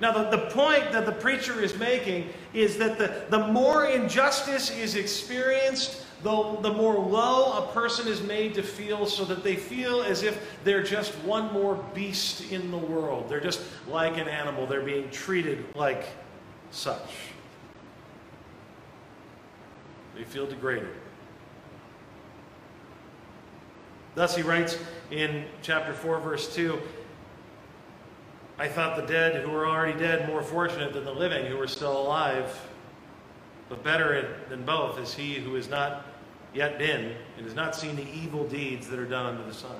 Now, 0.00 0.12
the, 0.12 0.36
the 0.36 0.50
point 0.50 0.92
that 0.92 1.04
the 1.04 1.10
preacher 1.10 1.60
is 1.60 1.76
making 1.76 2.28
is 2.54 2.78
that 2.78 2.96
the, 2.96 3.24
the 3.28 3.48
more 3.48 3.86
injustice 3.86 4.70
is 4.70 4.94
experienced, 4.94 6.01
the, 6.22 6.58
the 6.60 6.72
more 6.72 6.94
low 6.94 7.64
a 7.64 7.72
person 7.72 8.06
is 8.06 8.22
made 8.22 8.54
to 8.54 8.62
feel 8.62 9.06
so 9.06 9.24
that 9.24 9.42
they 9.42 9.56
feel 9.56 10.02
as 10.02 10.22
if 10.22 10.56
they're 10.62 10.82
just 10.82 11.12
one 11.18 11.52
more 11.52 11.74
beast 11.94 12.52
in 12.52 12.70
the 12.70 12.78
world. 12.78 13.28
They're 13.28 13.40
just 13.40 13.60
like 13.88 14.18
an 14.18 14.28
animal. 14.28 14.66
They're 14.66 14.82
being 14.82 15.10
treated 15.10 15.64
like 15.74 16.06
such. 16.70 17.10
They 20.14 20.24
feel 20.24 20.46
degraded. 20.46 20.94
Thus, 24.14 24.36
he 24.36 24.42
writes 24.42 24.78
in 25.10 25.46
chapter 25.62 25.92
4, 25.92 26.20
verse 26.20 26.54
2 26.54 26.80
I 28.58 28.68
thought 28.68 28.96
the 28.96 29.06
dead 29.06 29.42
who 29.42 29.50
were 29.50 29.66
already 29.66 29.98
dead 29.98 30.28
more 30.28 30.42
fortunate 30.42 30.92
than 30.92 31.04
the 31.04 31.12
living 31.12 31.46
who 31.46 31.56
were 31.56 31.66
still 31.66 32.00
alive. 32.00 32.68
But 33.68 33.82
better 33.82 34.36
than 34.50 34.64
both 34.64 35.00
is 35.00 35.14
he 35.14 35.34
who 35.34 35.56
is 35.56 35.68
not 35.68 36.06
yet 36.54 36.78
been 36.78 37.14
and 37.36 37.46
has 37.46 37.54
not 37.54 37.74
seen 37.74 37.96
the 37.96 38.06
evil 38.10 38.46
deeds 38.46 38.88
that 38.88 38.98
are 38.98 39.06
done 39.06 39.26
under 39.26 39.44
the 39.44 39.54
sun. 39.54 39.76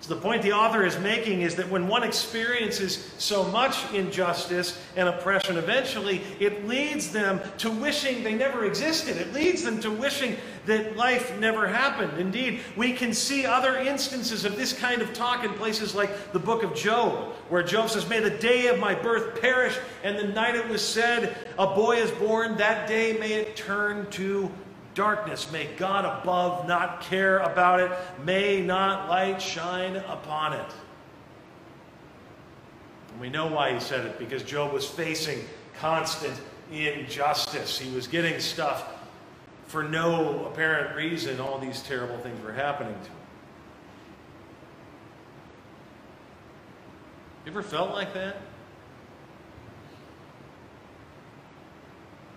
So 0.00 0.14
the 0.14 0.20
point 0.20 0.42
the 0.42 0.52
author 0.52 0.86
is 0.86 0.96
making 1.00 1.42
is 1.42 1.56
that 1.56 1.68
when 1.68 1.88
one 1.88 2.04
experiences 2.04 3.12
so 3.18 3.42
much 3.44 3.92
injustice 3.92 4.80
and 4.94 5.08
oppression, 5.08 5.56
eventually 5.56 6.22
it 6.38 6.68
leads 6.68 7.10
them 7.10 7.40
to 7.58 7.70
wishing 7.70 8.22
they 8.22 8.34
never 8.34 8.64
existed. 8.64 9.16
It 9.16 9.32
leads 9.32 9.64
them 9.64 9.80
to 9.80 9.90
wishing 9.90 10.36
that 10.66 10.96
life 10.96 11.36
never 11.40 11.66
happened. 11.66 12.16
Indeed, 12.18 12.60
we 12.76 12.92
can 12.92 13.12
see 13.12 13.44
other 13.44 13.76
instances 13.76 14.44
of 14.44 14.56
this 14.56 14.72
kind 14.72 15.02
of 15.02 15.12
talk 15.14 15.44
in 15.44 15.52
places 15.54 15.96
like 15.96 16.32
the 16.32 16.38
book 16.38 16.62
of 16.62 16.74
Job, 16.74 17.32
where 17.48 17.64
Job 17.64 17.90
says, 17.90 18.08
May 18.08 18.20
the 18.20 18.30
day 18.30 18.68
of 18.68 18.78
my 18.78 18.94
birth 18.94 19.40
perish, 19.40 19.76
and 20.04 20.16
the 20.16 20.28
night 20.28 20.54
it 20.54 20.68
was 20.68 20.86
said, 20.86 21.36
A 21.58 21.66
boy 21.74 21.96
is 21.96 22.10
born, 22.12 22.56
that 22.58 22.86
day 22.86 23.18
may 23.18 23.32
it 23.32 23.56
turn 23.56 24.08
to 24.12 24.48
darkness. 24.98 25.50
May 25.52 25.66
God 25.76 26.04
above 26.04 26.66
not 26.66 27.02
care 27.02 27.38
about 27.38 27.78
it. 27.78 27.92
May 28.24 28.60
not 28.60 29.08
light 29.08 29.40
shine 29.40 29.94
upon 29.94 30.54
it. 30.54 30.72
And 33.12 33.20
we 33.20 33.30
know 33.30 33.46
why 33.46 33.72
he 33.72 33.78
said 33.78 34.04
it 34.04 34.18
because 34.18 34.42
Job 34.42 34.72
was 34.72 34.84
facing 34.84 35.44
constant 35.78 36.34
injustice. 36.72 37.78
He 37.78 37.94
was 37.94 38.08
getting 38.08 38.40
stuff 38.40 38.92
for 39.68 39.84
no 39.84 40.46
apparent 40.46 40.96
reason. 40.96 41.38
All 41.40 41.60
these 41.60 41.80
terrible 41.80 42.18
things 42.18 42.42
were 42.42 42.52
happening 42.52 42.94
to 42.94 43.08
him. 43.08 43.16
You 47.46 47.52
ever 47.52 47.62
felt 47.62 47.92
like 47.92 48.12
that? 48.14 48.36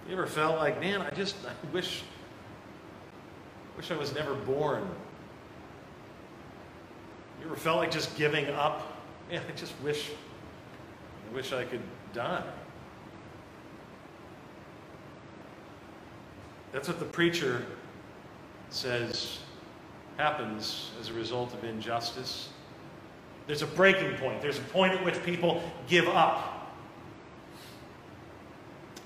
You 0.07 0.13
ever 0.13 0.27
felt 0.27 0.57
like, 0.57 0.79
man, 0.79 1.01
I 1.01 1.09
just 1.09 1.35
I 1.43 1.73
wish 1.73 2.03
I 3.81 3.83
wish 3.83 3.91
I 3.91 3.97
was 3.97 4.13
never 4.13 4.35
born. 4.35 4.87
You 7.39 7.47
ever 7.47 7.55
felt 7.55 7.77
like 7.77 7.89
just 7.89 8.15
giving 8.15 8.45
up? 8.49 8.95
Man, 9.31 9.41
I 9.47 9.57
just 9.57 9.73
wish, 9.81 10.11
I 11.27 11.35
wish 11.35 11.51
I 11.51 11.63
could 11.63 11.81
die. 12.13 12.43
That's 16.71 16.87
what 16.87 16.99
the 16.99 17.05
preacher 17.05 17.65
says 18.69 19.39
happens 20.17 20.91
as 20.99 21.09
a 21.09 21.13
result 21.13 21.51
of 21.55 21.63
injustice. 21.63 22.49
There's 23.47 23.63
a 23.63 23.67
breaking 23.67 24.15
point. 24.17 24.43
There's 24.43 24.59
a 24.59 24.63
point 24.73 24.93
at 24.93 25.03
which 25.03 25.23
people 25.23 25.63
give 25.87 26.07
up. 26.07 26.71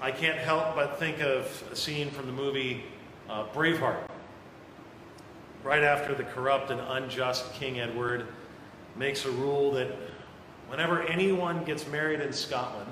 I 0.02 0.12
can't 0.12 0.38
help 0.38 0.76
but 0.76 1.00
think 1.00 1.22
of 1.22 1.64
a 1.72 1.78
scene 1.78 2.10
from 2.10 2.26
the 2.26 2.34
movie 2.34 2.84
uh, 3.30 3.46
Braveheart 3.54 4.10
right 5.66 5.84
after 5.84 6.14
the 6.14 6.24
corrupt 6.24 6.70
and 6.70 6.80
unjust 6.80 7.52
King 7.54 7.80
Edward 7.80 8.28
makes 8.96 9.26
a 9.26 9.32
rule 9.32 9.72
that 9.72 9.90
whenever 10.70 11.02
anyone 11.02 11.66
gets 11.66 11.88
married 11.88 12.22
in 12.22 12.32
Scotland, 12.32 12.90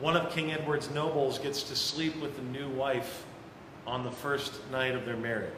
one 0.00 0.16
of 0.16 0.32
King 0.32 0.52
Edward's 0.52 0.90
nobles 0.90 1.38
gets 1.38 1.62
to 1.64 1.76
sleep 1.76 2.18
with 2.20 2.34
the 2.36 2.42
new 2.44 2.70
wife 2.70 3.26
on 3.86 4.04
the 4.04 4.10
first 4.10 4.54
night 4.72 4.94
of 4.94 5.04
their 5.04 5.18
marriage. 5.18 5.52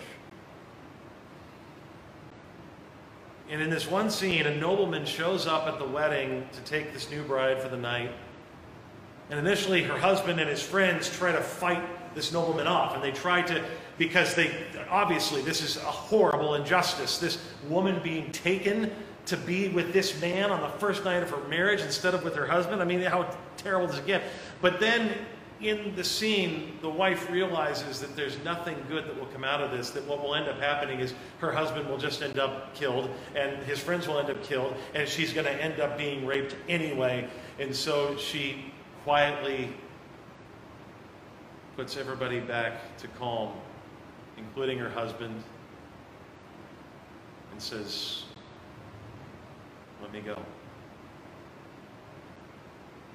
And 3.48 3.62
in 3.62 3.70
this 3.70 3.88
one 3.88 4.10
scene, 4.10 4.44
a 4.46 4.56
nobleman 4.56 5.06
shows 5.06 5.46
up 5.46 5.68
at 5.68 5.78
the 5.78 5.86
wedding 5.86 6.48
to 6.52 6.60
take 6.62 6.92
this 6.92 7.08
new 7.12 7.22
bride 7.22 7.62
for 7.62 7.68
the 7.68 7.76
night. 7.76 8.10
And 9.30 9.38
initially, 9.38 9.84
her 9.84 9.96
husband 9.96 10.40
and 10.40 10.50
his 10.50 10.60
friends 10.60 11.08
try 11.16 11.30
to 11.30 11.40
fight 11.40 12.14
this 12.16 12.32
nobleman 12.32 12.66
off, 12.66 12.96
and 12.96 13.04
they 13.04 13.12
try 13.12 13.42
to 13.42 13.64
because 13.98 14.34
they 14.34 14.54
obviously 14.90 15.42
this 15.42 15.62
is 15.62 15.76
a 15.76 15.80
horrible 15.80 16.54
injustice. 16.54 17.18
This 17.18 17.38
woman 17.68 18.00
being 18.02 18.30
taken 18.32 18.90
to 19.26 19.36
be 19.36 19.68
with 19.68 19.92
this 19.92 20.20
man 20.20 20.50
on 20.50 20.60
the 20.60 20.78
first 20.78 21.04
night 21.04 21.22
of 21.22 21.30
her 21.30 21.48
marriage 21.48 21.80
instead 21.80 22.14
of 22.14 22.22
with 22.22 22.34
her 22.34 22.46
husband. 22.46 22.80
I 22.80 22.84
mean, 22.84 23.00
how 23.00 23.36
terrible 23.56 23.88
does 23.88 23.98
it 23.98 24.06
get? 24.06 24.22
But 24.60 24.78
then 24.78 25.12
in 25.60 25.96
the 25.96 26.04
scene, 26.04 26.78
the 26.82 26.88
wife 26.88 27.30
realizes 27.30 27.98
that 28.00 28.14
there's 28.14 28.38
nothing 28.44 28.76
good 28.88 29.06
that 29.06 29.18
will 29.18 29.26
come 29.26 29.42
out 29.42 29.62
of 29.62 29.70
this, 29.70 29.90
that 29.90 30.06
what 30.06 30.22
will 30.22 30.34
end 30.34 30.48
up 30.48 30.60
happening 30.60 31.00
is 31.00 31.14
her 31.38 31.50
husband 31.50 31.88
will 31.88 31.98
just 31.98 32.22
end 32.22 32.38
up 32.38 32.74
killed, 32.74 33.10
and 33.34 33.62
his 33.64 33.80
friends 33.80 34.06
will 34.06 34.18
end 34.18 34.30
up 34.30 34.42
killed, 34.44 34.74
and 34.94 35.08
she's 35.08 35.32
going 35.32 35.46
to 35.46 35.62
end 35.62 35.80
up 35.80 35.96
being 35.96 36.26
raped 36.26 36.54
anyway. 36.68 37.28
And 37.58 37.74
so 37.74 38.16
she 38.16 38.72
quietly 39.02 39.72
puts 41.74 41.96
everybody 41.96 42.38
back 42.38 42.96
to 42.98 43.08
calm 43.08 43.52
including 44.36 44.78
her 44.78 44.90
husband, 44.90 45.42
and 47.52 47.60
says, 47.60 48.24
Let 50.02 50.12
me 50.12 50.20
go. 50.20 50.38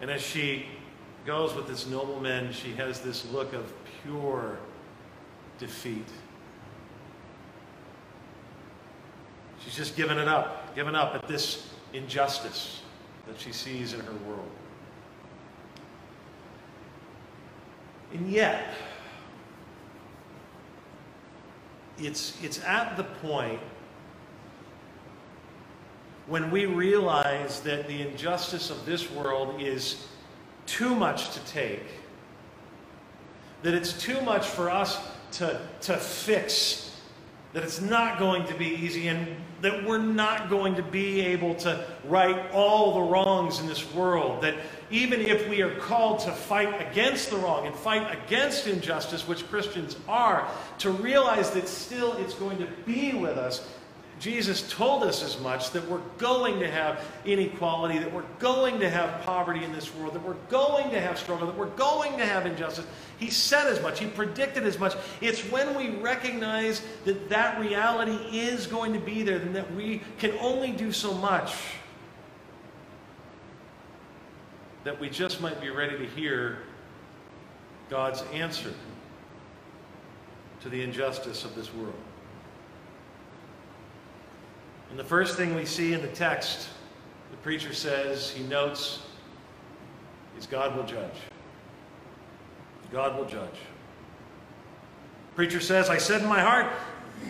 And 0.01 0.09
as 0.09 0.21
she 0.21 0.65
goes 1.25 1.53
with 1.53 1.67
this 1.67 1.85
nobleman, 1.87 2.51
she 2.51 2.71
has 2.73 3.01
this 3.01 3.29
look 3.31 3.53
of 3.53 3.71
pure 4.01 4.57
defeat. 5.59 6.07
She's 9.63 9.75
just 9.75 9.95
given 9.95 10.17
it 10.17 10.27
up, 10.27 10.73
given 10.75 10.95
up 10.95 11.13
at 11.13 11.27
this 11.27 11.69
injustice 11.93 12.81
that 13.27 13.39
she 13.39 13.51
sees 13.51 13.93
in 13.93 13.99
her 13.99 14.13
world. 14.27 14.49
And 18.13 18.29
yet, 18.29 18.73
it's, 21.99 22.41
it's 22.43 22.63
at 22.63 22.97
the 22.97 23.03
point 23.03 23.59
when 26.27 26.51
we 26.51 26.65
realize 26.65 27.61
that 27.61 27.87
the 27.87 28.07
injustice 28.07 28.69
of 28.69 28.85
this 28.85 29.11
world 29.11 29.61
is 29.61 30.07
too 30.65 30.95
much 30.95 31.31
to 31.31 31.39
take, 31.45 31.85
that 33.63 33.73
it's 33.73 33.93
too 33.93 34.21
much 34.21 34.47
for 34.47 34.69
us 34.69 34.97
to, 35.31 35.59
to 35.81 35.97
fix 35.97 36.90
that 37.53 37.63
it's 37.63 37.81
not 37.81 38.17
going 38.17 38.45
to 38.47 38.53
be 38.53 38.67
easy 38.67 39.07
and 39.07 39.27
that 39.61 39.85
we're 39.85 39.97
not 39.97 40.49
going 40.49 40.75
to 40.75 40.81
be 40.81 41.21
able 41.21 41.53
to 41.53 41.85
right 42.05 42.49
all 42.51 42.95
the 42.95 43.11
wrongs 43.11 43.59
in 43.59 43.67
this 43.67 43.93
world. 43.93 44.41
That 44.41 44.55
even 44.89 45.21
if 45.21 45.47
we 45.47 45.61
are 45.61 45.75
called 45.75 46.19
to 46.21 46.31
fight 46.31 46.89
against 46.89 47.29
the 47.29 47.37
wrong 47.37 47.67
and 47.67 47.75
fight 47.75 48.17
against 48.25 48.67
injustice, 48.67 49.27
which 49.27 49.47
Christians 49.49 49.97
are, 50.07 50.47
to 50.79 50.89
realize 50.89 51.51
that 51.51 51.67
still 51.67 52.13
it's 52.13 52.33
going 52.33 52.57
to 52.57 52.67
be 52.85 53.13
with 53.13 53.37
us 53.37 53.67
Jesus 54.21 54.71
told 54.71 55.01
us 55.01 55.23
as 55.23 55.39
much 55.39 55.71
that 55.71 55.89
we're 55.89 56.03
going 56.19 56.59
to 56.59 56.69
have 56.69 57.03
inequality, 57.25 57.97
that 57.97 58.13
we're 58.13 58.21
going 58.37 58.79
to 58.79 58.87
have 58.87 59.23
poverty 59.23 59.63
in 59.63 59.73
this 59.73 59.93
world, 59.95 60.13
that 60.13 60.23
we're 60.23 60.35
going 60.47 60.91
to 60.91 61.01
have 61.01 61.17
struggle, 61.17 61.47
that 61.47 61.57
we're 61.57 61.65
going 61.71 62.19
to 62.19 62.25
have 62.25 62.45
injustice. 62.45 62.85
He 63.17 63.31
said 63.31 63.65
as 63.65 63.81
much, 63.81 63.99
He 63.99 64.05
predicted 64.05 64.63
as 64.63 64.77
much. 64.77 64.93
It's 65.21 65.41
when 65.51 65.75
we 65.75 65.99
recognize 65.99 66.83
that 67.05 67.29
that 67.29 67.59
reality 67.59 68.37
is 68.37 68.67
going 68.67 68.93
to 68.93 68.99
be 68.99 69.23
there, 69.23 69.37
and 69.37 69.55
that 69.55 69.73
we 69.73 70.03
can 70.19 70.37
only 70.39 70.71
do 70.71 70.91
so 70.91 71.15
much, 71.15 71.55
that 74.83 74.99
we 74.99 75.09
just 75.09 75.41
might 75.41 75.59
be 75.59 75.71
ready 75.71 75.97
to 75.97 76.05
hear 76.05 76.59
God's 77.89 78.21
answer 78.31 78.71
to 80.59 80.69
the 80.69 80.83
injustice 80.83 81.43
of 81.43 81.55
this 81.55 81.73
world. 81.73 81.95
And 84.91 84.99
the 84.99 85.05
first 85.05 85.37
thing 85.37 85.55
we 85.55 85.65
see 85.65 85.93
in 85.93 86.01
the 86.01 86.09
text, 86.09 86.67
the 87.31 87.37
preacher 87.37 87.73
says, 87.73 88.29
he 88.29 88.43
notes, 88.43 88.99
is 90.37 90.45
God 90.45 90.75
will 90.75 90.83
judge. 90.83 91.15
God 92.91 93.17
will 93.17 93.25
judge. 93.25 93.55
Preacher 95.33 95.61
says, 95.61 95.89
I 95.89 95.97
said 95.97 96.21
in 96.21 96.27
my 96.27 96.41
heart, 96.41 96.67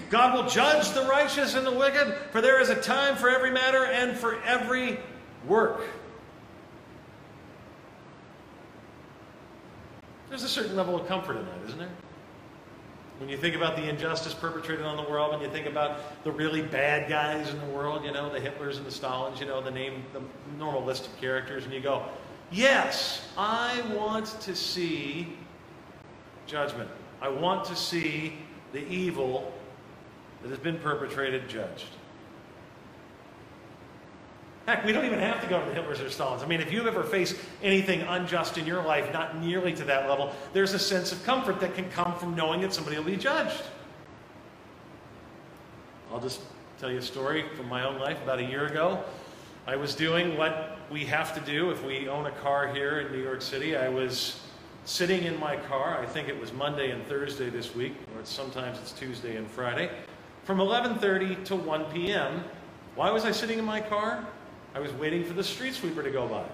God 0.10 0.34
will 0.34 0.50
judge 0.50 0.90
the 0.90 1.04
righteous 1.04 1.54
and 1.54 1.66
the 1.66 1.72
wicked, 1.72 2.16
for 2.32 2.42
there 2.42 2.60
is 2.60 2.70
a 2.70 2.82
time 2.82 3.16
for 3.16 3.30
every 3.30 3.52
matter 3.52 3.86
and 3.86 4.18
for 4.18 4.42
every 4.42 5.00
work. 5.48 5.84
There's 10.30 10.44
a 10.44 10.50
certain 10.50 10.76
level 10.76 11.00
of 11.00 11.08
comfort 11.08 11.38
in 11.38 11.46
that, 11.46 11.68
isn't 11.68 11.78
there? 11.78 11.90
When 13.22 13.30
you 13.30 13.38
think 13.38 13.56
about 13.56 13.76
the 13.76 13.88
injustice 13.88 14.34
perpetrated 14.34 14.84
on 14.84 14.98
the 14.98 15.08
world, 15.08 15.32
when 15.32 15.42
you 15.42 15.50
think 15.50 15.68
about 15.68 16.24
the 16.24 16.32
really 16.32 16.64
bad 16.64 17.08
guys 17.08 17.52
in 17.52 17.60
the 17.60 17.68
world, 17.68 18.04
you 18.04 18.12
know, 18.12 18.34
the 18.34 18.40
Hitlers 18.40 18.78
and 18.78 18.86
the 18.86 18.90
Stalins, 18.90 19.40
you 19.40 19.46
know, 19.46 19.62
the 19.62 19.70
name, 19.70 20.04
the 20.12 20.24
normal 20.58 20.84
list 20.84 21.06
of 21.06 21.16
characters, 21.22 21.64
and 21.64 21.72
you 21.72 21.82
go, 21.82 22.04
yes, 22.50 23.28
I 23.38 23.80
want 23.94 24.26
to 24.42 24.56
see 24.56 25.38
judgment. 26.48 26.90
I 27.22 27.30
want 27.30 27.64
to 27.66 27.76
see 27.76 28.40
the 28.74 28.84
evil 28.88 29.54
that 30.42 30.50
has 30.50 30.58
been 30.58 30.80
perpetrated 30.80 31.48
judged. 31.48 31.90
Heck, 34.68 34.86
we 34.86 34.92
don't 34.92 35.06
even 35.06 35.20
have 35.20 35.42
to 35.42 35.48
go 35.48 35.60
to 35.60 35.70
the 35.70 35.76
Hitlers 35.76 36.06
or 36.06 36.10
Stalins. 36.10 36.44
I 36.44 36.46
mean, 36.46 36.62
if 36.62 36.72
you've 36.72 36.86
ever 36.86 37.04
faced 37.04 37.36
anything 37.64 38.02
unjust 38.02 38.58
in 38.58 38.68
your 38.68 38.84
life, 38.84 39.12
not 39.12 39.38
nearly 39.38 39.74
to 39.74 39.84
that 39.86 40.08
level, 40.08 40.34
there's 40.54 40.74
a 40.74 40.80
sense 40.80 41.12
of 41.12 41.24
comfort 41.24 41.60
that 41.62 41.74
can 41.74 41.90
come 41.90 42.16
from 42.16 42.36
knowing 42.36 42.62
that 42.62 42.74
somebody 42.74 42.96
will 42.98 43.04
be 43.04 43.18
judged. 43.18 43.64
I'll 46.14 46.20
just 46.20 46.42
tell 46.80 46.92
you 46.92 47.00
a 47.00 47.02
story 47.02 47.46
from 47.56 47.70
my 47.70 47.84
own 47.84 48.00
life. 48.00 48.22
About 48.22 48.40
a 48.40 48.44
year 48.44 48.68
ago, 48.68 49.04
I 49.66 49.76
was 49.76 49.96
doing 49.96 50.38
what 50.38 50.78
we 50.92 51.06
have 51.06 51.34
to 51.34 51.52
do 51.52 51.72
if 51.72 51.84
we 51.84 52.08
own 52.08 52.28
a 52.28 52.32
car 52.32 52.72
here 52.74 53.00
in 53.00 53.12
New 53.12 53.22
York 53.22 53.42
City. 53.42 53.76
I 53.76 53.90
was 53.90 54.42
sitting 54.86 55.24
in 55.24 55.40
my 55.40 55.56
car, 55.56 56.00
I 56.00 56.06
think 56.06 56.28
it 56.28 56.40
was 56.40 56.54
Monday 56.54 56.92
and 56.92 57.06
Thursday 57.08 57.50
this 57.50 57.74
week, 57.74 57.94
or 58.16 58.26
sometimes 58.26 58.78
it's 58.80 58.92
Tuesday 58.92 59.38
and 59.38 59.50
Friday, 59.50 59.90
from 60.44 60.60
11:30 60.60 61.46
to 61.46 61.56
1 61.56 61.86
p.m. 61.86 62.44
Why 62.96 63.10
was 63.10 63.26
I 63.26 63.32
sitting 63.32 63.58
in 63.58 63.66
my 63.66 63.80
car? 63.80 64.28
I 64.74 64.80
was 64.80 64.92
waiting 64.94 65.24
for 65.24 65.34
the 65.34 65.44
street 65.44 65.74
sweeper 65.74 66.02
to 66.04 66.12
go 66.12 66.28
by. 66.28 66.46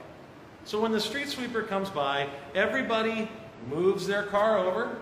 So 0.65 0.81
when 0.81 0.91
the 0.91 0.99
street 0.99 1.29
sweeper 1.29 1.63
comes 1.63 1.89
by, 1.89 2.27
everybody 2.55 3.29
moves 3.69 4.05
their 4.05 4.23
car 4.23 4.57
over, 4.57 4.97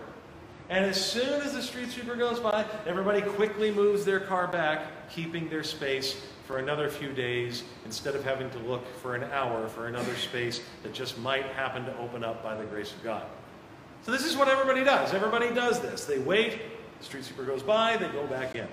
and 0.69 0.85
as 0.85 1.03
soon 1.03 1.41
as 1.41 1.53
the 1.53 1.61
street 1.61 1.91
sweeper 1.91 2.15
goes 2.15 2.39
by, 2.39 2.65
everybody 2.87 3.21
quickly 3.21 3.71
moves 3.71 4.03
their 4.03 4.19
car 4.19 4.47
back, 4.47 5.09
keeping 5.09 5.47
their 5.49 5.63
space 5.63 6.21
for 6.45 6.57
another 6.57 6.89
few 6.89 7.13
days 7.13 7.63
instead 7.85 8.15
of 8.15 8.23
having 8.23 8.49
to 8.51 8.59
look 8.59 8.85
for 8.97 9.15
an 9.15 9.23
hour 9.31 9.67
for 9.67 9.87
another 9.87 10.15
space 10.15 10.61
that 10.83 10.93
just 10.93 11.17
might 11.19 11.45
happen 11.47 11.85
to 11.85 11.97
open 11.97 12.23
up 12.23 12.43
by 12.43 12.55
the 12.55 12.65
grace 12.65 12.93
of 12.93 13.03
God. 13.03 13.23
So 14.03 14.11
this 14.11 14.25
is 14.25 14.35
what 14.35 14.47
everybody 14.47 14.83
does. 14.83 15.13
Everybody 15.13 15.51
does 15.53 15.79
this. 15.79 16.05
They 16.05 16.19
wait, 16.19 16.61
the 16.99 17.05
street 17.05 17.23
sweeper 17.23 17.43
goes 17.43 17.63
by, 17.63 17.97
they 17.97 18.07
go 18.09 18.25
back 18.27 18.55
in. 18.55 18.67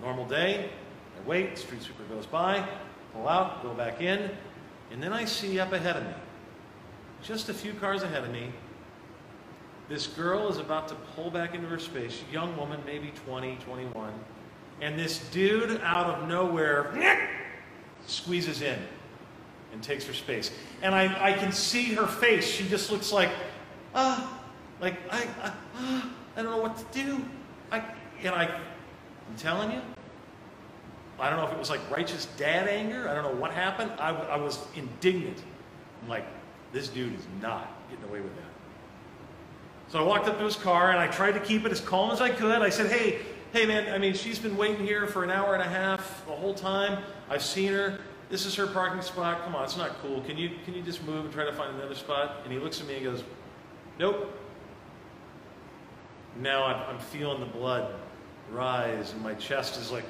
Normal 0.00 0.26
day, 0.26 0.70
I 1.18 1.28
wait, 1.28 1.58
street 1.58 1.82
sweeper 1.82 2.04
goes 2.04 2.26
by, 2.26 2.66
pull 3.12 3.28
out, 3.28 3.62
go 3.62 3.72
back 3.74 4.00
in, 4.00 4.30
and 4.90 5.02
then 5.02 5.12
I 5.12 5.24
see 5.24 5.58
up 5.60 5.72
ahead 5.72 5.96
of 5.96 6.04
me, 6.04 6.14
just 7.22 7.48
a 7.48 7.54
few 7.54 7.72
cars 7.74 8.02
ahead 8.02 8.24
of 8.24 8.30
me, 8.30 8.50
this 9.88 10.06
girl 10.06 10.48
is 10.48 10.58
about 10.58 10.88
to 10.88 10.94
pull 11.14 11.30
back 11.30 11.54
into 11.54 11.66
her 11.68 11.78
space, 11.78 12.22
young 12.32 12.56
woman, 12.56 12.80
maybe 12.86 13.12
20, 13.26 13.56
21, 13.56 14.12
and 14.80 14.98
this 14.98 15.18
dude 15.30 15.80
out 15.82 16.06
of 16.06 16.28
nowhere 16.28 17.28
squeezes 18.06 18.62
in 18.62 18.78
and 19.72 19.82
takes 19.82 20.06
her 20.06 20.14
space. 20.14 20.50
And 20.82 20.94
I, 20.94 21.30
I 21.30 21.32
can 21.32 21.52
see 21.52 21.94
her 21.94 22.06
face. 22.06 22.46
She 22.46 22.66
just 22.68 22.90
looks 22.90 23.12
like, 23.12 23.30
ah, 23.94 24.40
like, 24.80 24.96
I, 25.10 25.26
I, 25.42 25.48
uh, 25.48 26.02
I 26.36 26.42
don't 26.42 26.50
know 26.50 26.62
what 26.62 26.76
to 26.76 27.04
do. 27.04 27.24
I, 27.70 27.82
and 28.22 28.34
I, 28.34 28.44
I'm 28.44 29.36
telling 29.36 29.72
you, 29.72 29.80
I 31.18 31.30
don't 31.30 31.38
know 31.38 31.46
if 31.46 31.52
it 31.52 31.58
was 31.58 31.70
like 31.70 31.80
righteous 31.90 32.26
dad 32.36 32.68
anger. 32.68 33.08
I 33.08 33.14
don't 33.14 33.22
know 33.24 33.40
what 33.40 33.52
happened. 33.52 33.92
I, 33.98 34.10
I 34.10 34.36
was 34.36 34.58
indignant. 34.74 35.42
I'm 36.02 36.08
like, 36.08 36.26
this 36.72 36.88
dude 36.88 37.14
is 37.14 37.26
not 37.40 37.70
getting 37.88 38.04
away 38.04 38.20
with 38.20 38.34
that. 38.36 38.44
So 39.88 40.00
I 40.00 40.02
walked 40.02 40.26
up 40.26 40.38
to 40.38 40.44
his 40.44 40.56
car 40.56 40.90
and 40.90 40.98
I 40.98 41.06
tried 41.06 41.32
to 41.32 41.40
keep 41.40 41.64
it 41.64 41.72
as 41.72 41.80
calm 41.80 42.10
as 42.10 42.20
I 42.20 42.30
could. 42.30 42.62
I 42.62 42.68
said, 42.68 42.90
hey, 42.90 43.20
hey 43.52 43.66
man, 43.66 43.92
I 43.92 43.98
mean, 43.98 44.14
she's 44.14 44.38
been 44.38 44.56
waiting 44.56 44.84
here 44.84 45.06
for 45.06 45.22
an 45.22 45.30
hour 45.30 45.54
and 45.54 45.62
a 45.62 45.68
half 45.68 46.24
the 46.26 46.32
whole 46.32 46.54
time. 46.54 47.02
I've 47.30 47.42
seen 47.42 47.72
her. 47.72 48.00
This 48.28 48.46
is 48.46 48.54
her 48.56 48.66
parking 48.66 49.02
spot. 49.02 49.44
Come 49.44 49.54
on, 49.54 49.64
it's 49.64 49.76
not 49.76 50.00
cool. 50.02 50.20
Can 50.22 50.36
you, 50.36 50.50
can 50.64 50.74
you 50.74 50.82
just 50.82 51.04
move 51.04 51.26
and 51.26 51.32
try 51.32 51.44
to 51.44 51.52
find 51.52 51.76
another 51.76 51.94
spot? 51.94 52.40
And 52.42 52.52
he 52.52 52.58
looks 52.58 52.80
at 52.80 52.88
me 52.88 52.96
and 52.96 53.04
goes, 53.04 53.22
nope. 53.98 54.36
Now 56.40 56.64
I'm, 56.64 56.94
I'm 56.94 56.98
feeling 56.98 57.38
the 57.38 57.46
blood 57.46 57.94
rise 58.50 59.12
and 59.12 59.22
my 59.22 59.34
chest 59.34 59.80
is 59.80 59.92
like, 59.92 60.04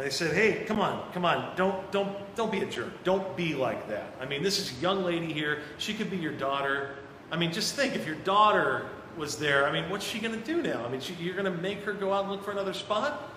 and 0.00 0.06
they 0.06 0.10
said, 0.10 0.32
"Hey, 0.34 0.64
come 0.66 0.80
on, 0.80 1.12
come 1.12 1.24
on, 1.24 1.54
don't, 1.56 1.90
don't, 1.92 2.16
don't 2.34 2.50
be 2.50 2.60
a 2.60 2.66
jerk. 2.66 3.04
Don't 3.04 3.36
be 3.36 3.54
like 3.54 3.88
that. 3.88 4.14
I 4.20 4.26
mean, 4.26 4.42
this 4.42 4.58
is 4.58 4.78
a 4.78 4.80
young 4.80 5.04
lady 5.04 5.32
here. 5.32 5.60
She 5.78 5.94
could 5.94 6.10
be 6.10 6.16
your 6.16 6.32
daughter. 6.32 6.96
I 7.30 7.36
mean, 7.36 7.52
just 7.52 7.74
think 7.74 7.94
if 7.94 8.06
your 8.06 8.16
daughter 8.16 8.88
was 9.16 9.36
there. 9.36 9.66
I 9.66 9.72
mean, 9.72 9.90
what's 9.90 10.04
she 10.04 10.18
going 10.18 10.38
to 10.38 10.44
do 10.44 10.62
now? 10.62 10.84
I 10.84 10.88
mean, 10.88 11.00
she, 11.00 11.14
you're 11.14 11.34
going 11.34 11.52
to 11.52 11.60
make 11.60 11.82
her 11.82 11.92
go 11.92 12.12
out 12.12 12.22
and 12.22 12.32
look 12.32 12.44
for 12.44 12.52
another 12.52 12.72
spot." 12.72 13.30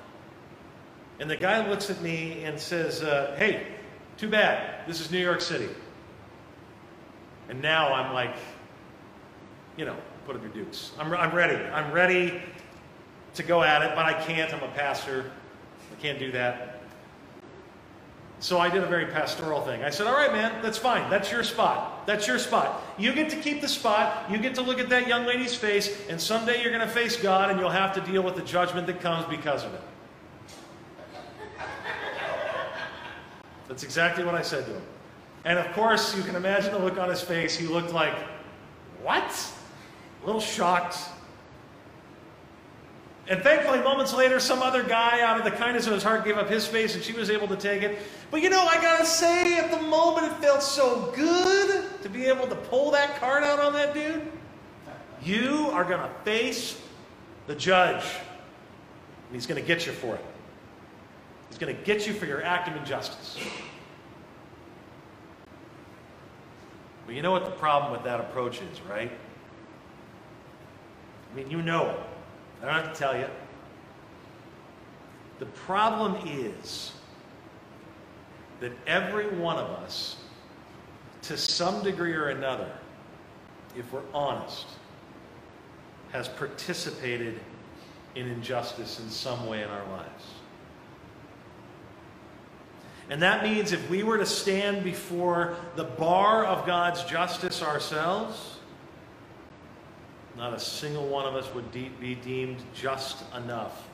And 1.20 1.30
the 1.30 1.38
guy 1.38 1.68
looks 1.68 1.90
at 1.90 2.02
me 2.02 2.44
and 2.44 2.60
says, 2.60 3.04
uh, 3.04 3.36
"Hey, 3.38 3.68
too 4.18 4.30
bad. 4.30 4.88
This 4.88 5.02
is 5.02 5.12
New 5.12 5.20
York 5.20 5.42
City." 5.42 5.70
And 7.50 7.62
now 7.62 7.94
I'm 7.94 8.14
like, 8.14 8.36
you 9.76 9.86
know, 9.86 9.98
put 10.26 10.36
up 10.36 10.42
your 10.42 10.52
dukes. 10.52 10.92
I'm, 10.98 11.14
I'm 11.14 11.36
ready. 11.36 11.56
I'm 11.56 11.92
ready 11.92 12.42
to 13.36 13.44
go 13.44 13.64
at 13.64 13.82
it, 13.82 13.96
but 13.96 14.06
I 14.06 14.14
can't. 14.14 14.54
I'm 14.54 14.64
a 14.64 14.72
pastor. 14.74 15.32
I 15.92 16.02
can't 16.02 16.20
do 16.20 16.32
that. 16.32 16.82
So 18.40 18.60
I 18.60 18.70
did 18.70 18.84
a 18.84 18.88
very 18.88 19.06
pastoral 19.06 19.62
thing. 19.62 19.84
I 19.84 19.90
said, 19.90 20.06
All 20.06 20.14
right, 20.14 20.32
man, 20.32 20.62
that's 20.62 20.78
fine. 20.78 21.10
That's 21.10 21.32
your 21.32 21.44
spot. 21.44 22.06
That's 22.06 22.28
your 22.28 22.38
spot. 22.38 22.82
You 22.98 23.14
get 23.14 23.30
to 23.30 23.38
keep 23.38 23.62
the 23.62 23.70
spot. 23.70 24.30
You 24.30 24.38
get 24.38 24.54
to 24.56 24.62
look 24.62 24.80
at 24.80 24.90
that 24.90 25.08
young 25.08 25.26
lady's 25.26 25.56
face, 25.56 26.10
and 26.10 26.20
someday 26.20 26.62
you're 26.62 26.72
going 26.72 26.86
to 26.86 26.94
face 26.94 27.16
God 27.16 27.52
and 27.52 27.60
you'll 27.60 27.70
have 27.70 27.94
to 27.96 28.02
deal 28.02 28.22
with 28.22 28.36
the 28.36 28.42
judgment 28.42 28.86
that 28.88 29.00
comes 29.00 29.26
because 29.28 29.64
of 29.64 29.74
it. 29.74 29.82
That's 33.70 33.84
exactly 33.84 34.26
what 34.26 34.36
I 34.36 34.42
said 34.42 34.66
to 34.66 34.74
him. 34.74 34.82
And 35.46 35.58
of 35.58 35.72
course, 35.74 36.16
you 36.16 36.24
can 36.24 36.36
imagine 36.36 36.74
the 36.74 36.80
look 36.80 36.98
on 36.98 37.10
his 37.10 37.22
face. 37.22 37.56
He 37.56 37.66
looked 37.66 37.94
like, 37.94 38.14
What? 39.02 39.52
A 40.22 40.26
little 40.26 40.42
shocked, 40.42 40.98
and 43.28 43.42
thankfully, 43.42 43.80
moments 43.80 44.14
later, 44.14 44.40
some 44.40 44.62
other 44.62 44.84
guy, 44.84 45.22
out 45.22 45.38
of 45.38 45.46
the 45.46 45.52
kindness 45.52 45.88
of 45.88 45.94
his 45.94 46.04
heart, 46.04 46.26
gave 46.26 46.38
up 46.38 46.50
his 46.50 46.64
space 46.64 46.94
and 46.96 47.04
she 47.04 47.14
was 47.14 47.30
able 47.30 47.48
to 47.48 47.56
take 47.56 47.82
it. 47.82 48.00
But 48.30 48.42
you 48.42 48.50
know, 48.50 48.62
I 48.62 48.82
gotta 48.82 49.06
say, 49.06 49.58
at 49.58 49.72
the 49.72 49.82
moment, 49.82 50.28
it 50.28 50.36
felt 50.38 50.62
so 50.62 51.12
good 51.16 51.86
to 52.02 52.10
be 52.10 52.26
able 52.26 52.48
to 52.48 52.56
pull 52.56 52.92
that 52.92 53.20
card 53.20 53.44
out 53.44 53.60
on 53.60 53.72
that 53.74 53.94
dude. 53.94 54.30
You 55.22 55.70
are 55.72 55.86
gonna 55.86 56.12
face 56.26 56.82
the 57.48 57.56
judge, 57.56 58.04
and 58.04 59.34
he's 59.34 59.48
gonna 59.48 59.62
get 59.62 59.86
you 59.86 59.94
for 59.94 60.16
it. 60.16 60.26
He's 61.50 61.58
gonna 61.58 61.74
get 61.74 62.06
you 62.06 62.14
for 62.14 62.26
your 62.26 62.44
act 62.44 62.68
of 62.68 62.76
injustice. 62.76 63.38
But 67.06 67.16
you 67.16 67.22
know 67.22 67.32
what 67.32 67.46
the 67.46 67.52
problem 67.52 67.94
with 67.94 68.04
that 68.04 68.20
approach 68.20 68.58
is, 68.58 68.82
right? 68.90 69.12
I 71.32 71.36
mean, 71.36 71.50
you 71.50 71.62
know 71.62 71.90
it. 71.90 72.00
I 72.64 72.68
don't 72.68 72.76
have 72.76 72.94
to 72.94 73.00
tell 73.00 73.18
you. 73.18 73.28
The 75.40 75.46
problem 75.48 76.16
is 76.26 76.94
that 78.62 78.72
every 78.88 79.28
one 79.28 79.58
of 79.58 79.70
us, 79.70 80.16
to 81.24 81.38
some 81.38 81.84
degree 81.84 82.14
or 82.14 82.30
another, 82.30 82.72
if 83.78 83.92
we're 83.92 84.02
honest, 84.14 84.66
has 86.14 86.30
participated 86.30 87.40
in 88.16 88.28
injustice 88.28 89.00
in 89.00 89.10
some 89.10 89.46
way 89.48 89.62
in 89.62 89.70
our 89.70 89.86
lives. 89.90 90.24
And 93.10 93.22
that 93.22 93.44
means 93.44 93.74
if 93.74 93.90
we 93.90 94.04
were 94.04 94.18
to 94.18 94.26
stand 94.26 94.86
before 94.86 95.58
the 95.76 95.84
bar 95.84 96.46
of 96.46 96.66
God's 96.66 97.04
justice 97.04 97.62
ourselves, 97.62 98.60
not 100.44 100.54
a 100.54 100.60
single 100.60 101.08
one 101.08 101.26
of 101.26 101.36
us 101.36 101.54
would 101.56 101.72
de- 101.72 101.90
be 102.02 102.16
deemed 102.16 102.58
just 102.76 103.24
enough 103.34 103.88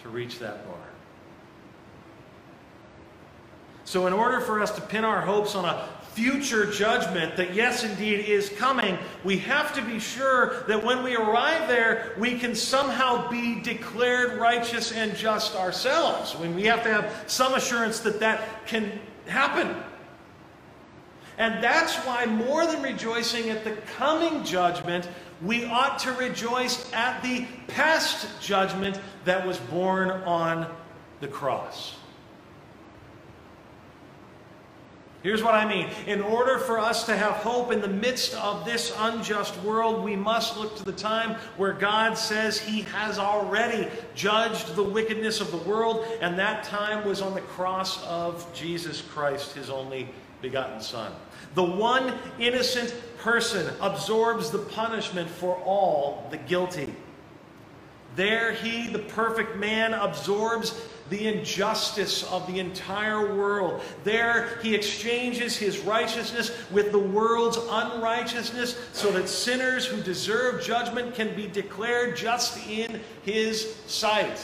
to 0.00 0.08
reach 0.08 0.38
that 0.38 0.64
bar. 0.68 0.76
So, 3.84 4.06
in 4.06 4.12
order 4.12 4.40
for 4.40 4.62
us 4.62 4.70
to 4.76 4.80
pin 4.80 5.04
our 5.04 5.20
hopes 5.20 5.56
on 5.56 5.64
a 5.64 5.88
future 6.12 6.64
judgment 6.70 7.36
that, 7.36 7.54
yes, 7.54 7.82
indeed, 7.82 8.20
is 8.20 8.50
coming, 8.50 8.96
we 9.24 9.38
have 9.38 9.74
to 9.74 9.82
be 9.82 9.98
sure 9.98 10.62
that 10.68 10.84
when 10.84 11.02
we 11.02 11.16
arrive 11.16 11.66
there, 11.66 12.14
we 12.18 12.38
can 12.38 12.54
somehow 12.54 13.28
be 13.28 13.60
declared 13.60 14.38
righteous 14.38 14.92
and 14.92 15.16
just 15.16 15.56
ourselves. 15.56 16.36
When 16.36 16.54
we 16.54 16.66
have 16.66 16.84
to 16.84 16.92
have 16.92 17.24
some 17.26 17.54
assurance 17.54 17.98
that 18.00 18.20
that 18.20 18.64
can 18.68 19.00
happen. 19.26 19.74
And 21.36 21.62
that's 21.64 21.96
why, 22.06 22.26
more 22.26 22.64
than 22.64 22.80
rejoicing 22.80 23.50
at 23.50 23.64
the 23.64 23.72
coming 23.98 24.44
judgment, 24.44 25.08
we 25.44 25.64
ought 25.64 25.98
to 26.00 26.12
rejoice 26.12 26.92
at 26.92 27.22
the 27.22 27.46
past 27.68 28.40
judgment 28.40 29.00
that 29.24 29.46
was 29.46 29.58
born 29.58 30.10
on 30.10 30.66
the 31.20 31.28
cross. 31.28 31.96
Here's 35.22 35.42
what 35.42 35.54
I 35.54 35.66
mean. 35.66 35.88
In 36.06 36.20
order 36.20 36.58
for 36.58 36.78
us 36.78 37.06
to 37.06 37.16
have 37.16 37.32
hope 37.36 37.72
in 37.72 37.80
the 37.80 37.88
midst 37.88 38.34
of 38.34 38.66
this 38.66 38.94
unjust 38.98 39.58
world, 39.62 40.04
we 40.04 40.16
must 40.16 40.58
look 40.58 40.76
to 40.76 40.84
the 40.84 40.92
time 40.92 41.38
where 41.56 41.72
God 41.72 42.18
says 42.18 42.58
He 42.58 42.82
has 42.82 43.18
already 43.18 43.88
judged 44.14 44.76
the 44.76 44.82
wickedness 44.82 45.40
of 45.40 45.50
the 45.50 45.56
world, 45.56 46.06
and 46.20 46.38
that 46.38 46.64
time 46.64 47.08
was 47.08 47.22
on 47.22 47.32
the 47.32 47.40
cross 47.40 48.04
of 48.04 48.46
Jesus 48.52 49.00
Christ, 49.00 49.54
His 49.54 49.70
only 49.70 50.10
begotten 50.40 50.80
Son. 50.80 51.12
The 51.54 51.62
one 51.62 52.14
innocent 52.38 52.94
person 53.18 53.72
absorbs 53.80 54.50
the 54.50 54.58
punishment 54.58 55.30
for 55.30 55.56
all 55.64 56.26
the 56.30 56.36
guilty. 56.36 56.94
There, 58.16 58.52
he, 58.52 58.88
the 58.88 59.00
perfect 59.00 59.56
man, 59.56 59.92
absorbs 59.92 60.80
the 61.10 61.26
injustice 61.26 62.22
of 62.30 62.46
the 62.46 62.58
entire 62.60 63.34
world. 63.34 63.82
There, 64.04 64.58
he 64.62 64.74
exchanges 64.74 65.56
his 65.56 65.80
righteousness 65.80 66.50
with 66.70 66.92
the 66.92 66.98
world's 66.98 67.58
unrighteousness 67.58 68.78
so 68.92 69.10
that 69.12 69.28
sinners 69.28 69.84
who 69.84 70.00
deserve 70.00 70.62
judgment 70.62 71.14
can 71.14 71.34
be 71.34 71.46
declared 71.46 72.16
just 72.16 72.66
in 72.68 73.00
his 73.22 73.74
sight. 73.86 74.40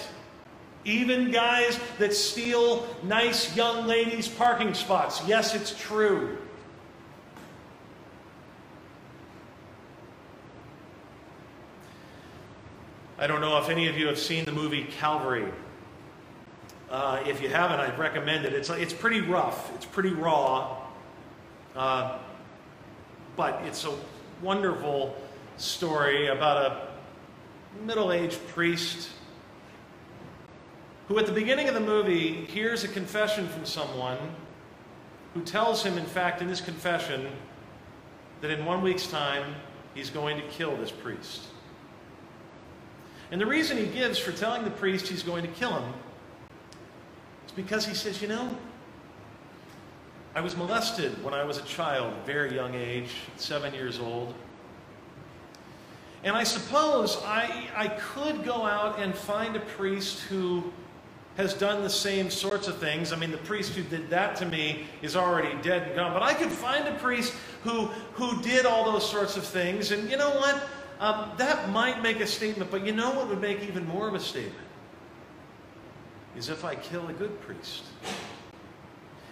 Even 0.84 1.30
guys 1.30 1.78
that 1.98 2.14
steal 2.14 2.86
nice 3.02 3.54
young 3.54 3.86
ladies' 3.86 4.28
parking 4.28 4.72
spots. 4.72 5.22
Yes, 5.26 5.54
it's 5.54 5.78
true. 5.78 6.38
I 13.18 13.26
don't 13.26 13.42
know 13.42 13.58
if 13.58 13.68
any 13.68 13.86
of 13.86 13.98
you 13.98 14.06
have 14.06 14.18
seen 14.18 14.46
the 14.46 14.52
movie 14.52 14.84
Calvary. 14.84 15.52
Uh, 16.90 17.22
if 17.26 17.42
you 17.42 17.50
haven't, 17.50 17.78
I'd 17.78 17.98
recommend 17.98 18.46
it. 18.46 18.54
It's, 18.54 18.70
it's 18.70 18.94
pretty 18.94 19.20
rough, 19.20 19.70
it's 19.74 19.84
pretty 19.84 20.10
raw, 20.10 20.78
uh, 21.76 22.18
but 23.36 23.60
it's 23.66 23.84
a 23.84 23.92
wonderful 24.42 25.14
story 25.58 26.28
about 26.28 26.72
a 26.72 27.82
middle 27.84 28.10
aged 28.10 28.44
priest 28.48 29.10
who, 31.10 31.18
at 31.18 31.26
the 31.26 31.32
beginning 31.32 31.66
of 31.66 31.74
the 31.74 31.80
movie, 31.80 32.44
hears 32.44 32.84
a 32.84 32.88
confession 32.88 33.48
from 33.48 33.66
someone 33.66 34.16
who 35.34 35.42
tells 35.42 35.82
him, 35.82 35.98
in 35.98 36.06
fact, 36.06 36.40
in 36.40 36.46
his 36.46 36.60
confession, 36.60 37.26
that 38.40 38.50
in 38.52 38.64
one 38.64 38.80
week's 38.80 39.08
time 39.08 39.56
he's 39.92 40.08
going 40.08 40.40
to 40.40 40.46
kill 40.50 40.76
this 40.76 40.92
priest. 40.92 41.48
And 43.32 43.40
the 43.40 43.46
reason 43.46 43.76
he 43.76 43.86
gives 43.86 44.20
for 44.20 44.30
telling 44.30 44.62
the 44.62 44.70
priest 44.70 45.08
he's 45.08 45.24
going 45.24 45.42
to 45.42 45.48
kill 45.48 45.76
him 45.80 45.92
is 47.44 47.52
because 47.56 47.84
he 47.84 47.94
says, 47.94 48.22
You 48.22 48.28
know, 48.28 48.56
I 50.36 50.40
was 50.40 50.56
molested 50.56 51.24
when 51.24 51.34
I 51.34 51.42
was 51.42 51.58
a 51.58 51.62
child, 51.62 52.14
very 52.24 52.54
young 52.54 52.76
age, 52.76 53.10
seven 53.36 53.74
years 53.74 53.98
old. 53.98 54.32
And 56.22 56.36
I 56.36 56.44
suppose 56.44 57.20
I, 57.24 57.66
I 57.74 57.88
could 57.88 58.44
go 58.44 58.64
out 58.64 59.00
and 59.00 59.12
find 59.12 59.56
a 59.56 59.60
priest 59.60 60.20
who 60.20 60.72
has 61.40 61.54
done 61.54 61.82
the 61.82 61.90
same 61.90 62.30
sorts 62.30 62.68
of 62.68 62.76
things. 62.76 63.12
I 63.12 63.16
mean, 63.16 63.30
the 63.30 63.38
priest 63.38 63.72
who 63.72 63.82
did 63.82 64.10
that 64.10 64.36
to 64.36 64.46
me 64.46 64.86
is 65.00 65.16
already 65.16 65.56
dead 65.62 65.88
and 65.88 65.96
gone. 65.96 66.12
But 66.12 66.22
I 66.22 66.34
could 66.34 66.52
find 66.52 66.86
a 66.86 66.92
priest 66.98 67.34
who, 67.64 67.86
who 68.12 68.40
did 68.42 68.66
all 68.66 68.92
those 68.92 69.08
sorts 69.08 69.38
of 69.38 69.44
things. 69.44 69.90
And 69.90 70.10
you 70.10 70.18
know 70.18 70.30
what? 70.30 70.62
Um, 71.00 71.30
that 71.38 71.70
might 71.70 72.02
make 72.02 72.20
a 72.20 72.26
statement, 72.26 72.70
but 72.70 72.84
you 72.84 72.92
know 72.92 73.10
what 73.12 73.28
would 73.28 73.40
make 73.40 73.62
even 73.62 73.88
more 73.88 74.06
of 74.06 74.14
a 74.14 74.20
statement? 74.20 74.66
Is 76.36 76.50
if 76.50 76.62
I 76.62 76.74
kill 76.74 77.08
a 77.08 77.12
good 77.14 77.40
priest. 77.40 77.84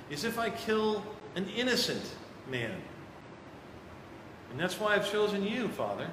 Is 0.09 0.25
if 0.25 0.38
I 0.38 0.49
kill 0.49 1.05
an 1.37 1.47
innocent 1.55 2.03
man. 2.51 2.75
And 4.51 4.59
that's 4.59 4.81
why 4.81 4.94
I've 4.94 5.11
chosen 5.11 5.44
you, 5.44 5.68
Father. 5.68 6.09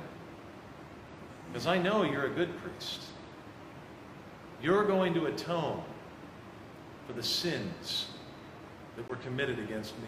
Because 1.47 1.67
I 1.67 1.77
know 1.77 2.03
you're 2.03 2.25
a 2.25 2.29
good 2.29 2.49
priest. 2.57 3.01
You're 4.65 4.83
going 4.83 5.13
to 5.13 5.27
atone 5.27 5.83
for 7.05 7.13
the 7.13 7.21
sins 7.21 8.07
that 8.95 9.07
were 9.07 9.15
committed 9.17 9.59
against 9.59 9.95
me. 9.99 10.07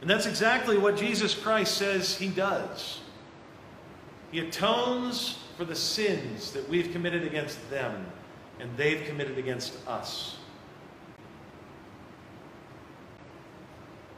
And 0.00 0.08
that's 0.08 0.24
exactly 0.24 0.78
what 0.78 0.96
Jesus 0.96 1.34
Christ 1.34 1.76
says 1.76 2.16
he 2.16 2.28
does. 2.28 3.02
He 4.30 4.38
atones 4.38 5.40
for 5.58 5.66
the 5.66 5.74
sins 5.76 6.52
that 6.52 6.66
we've 6.70 6.90
committed 6.90 7.24
against 7.24 7.58
them 7.68 8.06
and 8.58 8.74
they've 8.78 9.04
committed 9.06 9.36
against 9.36 9.74
us. 9.86 10.38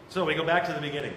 So 0.09 0.25
we 0.25 0.37
go 0.37 0.47
back 0.47 0.67
to 0.67 0.73
the 0.73 0.81
beginning, 0.81 1.15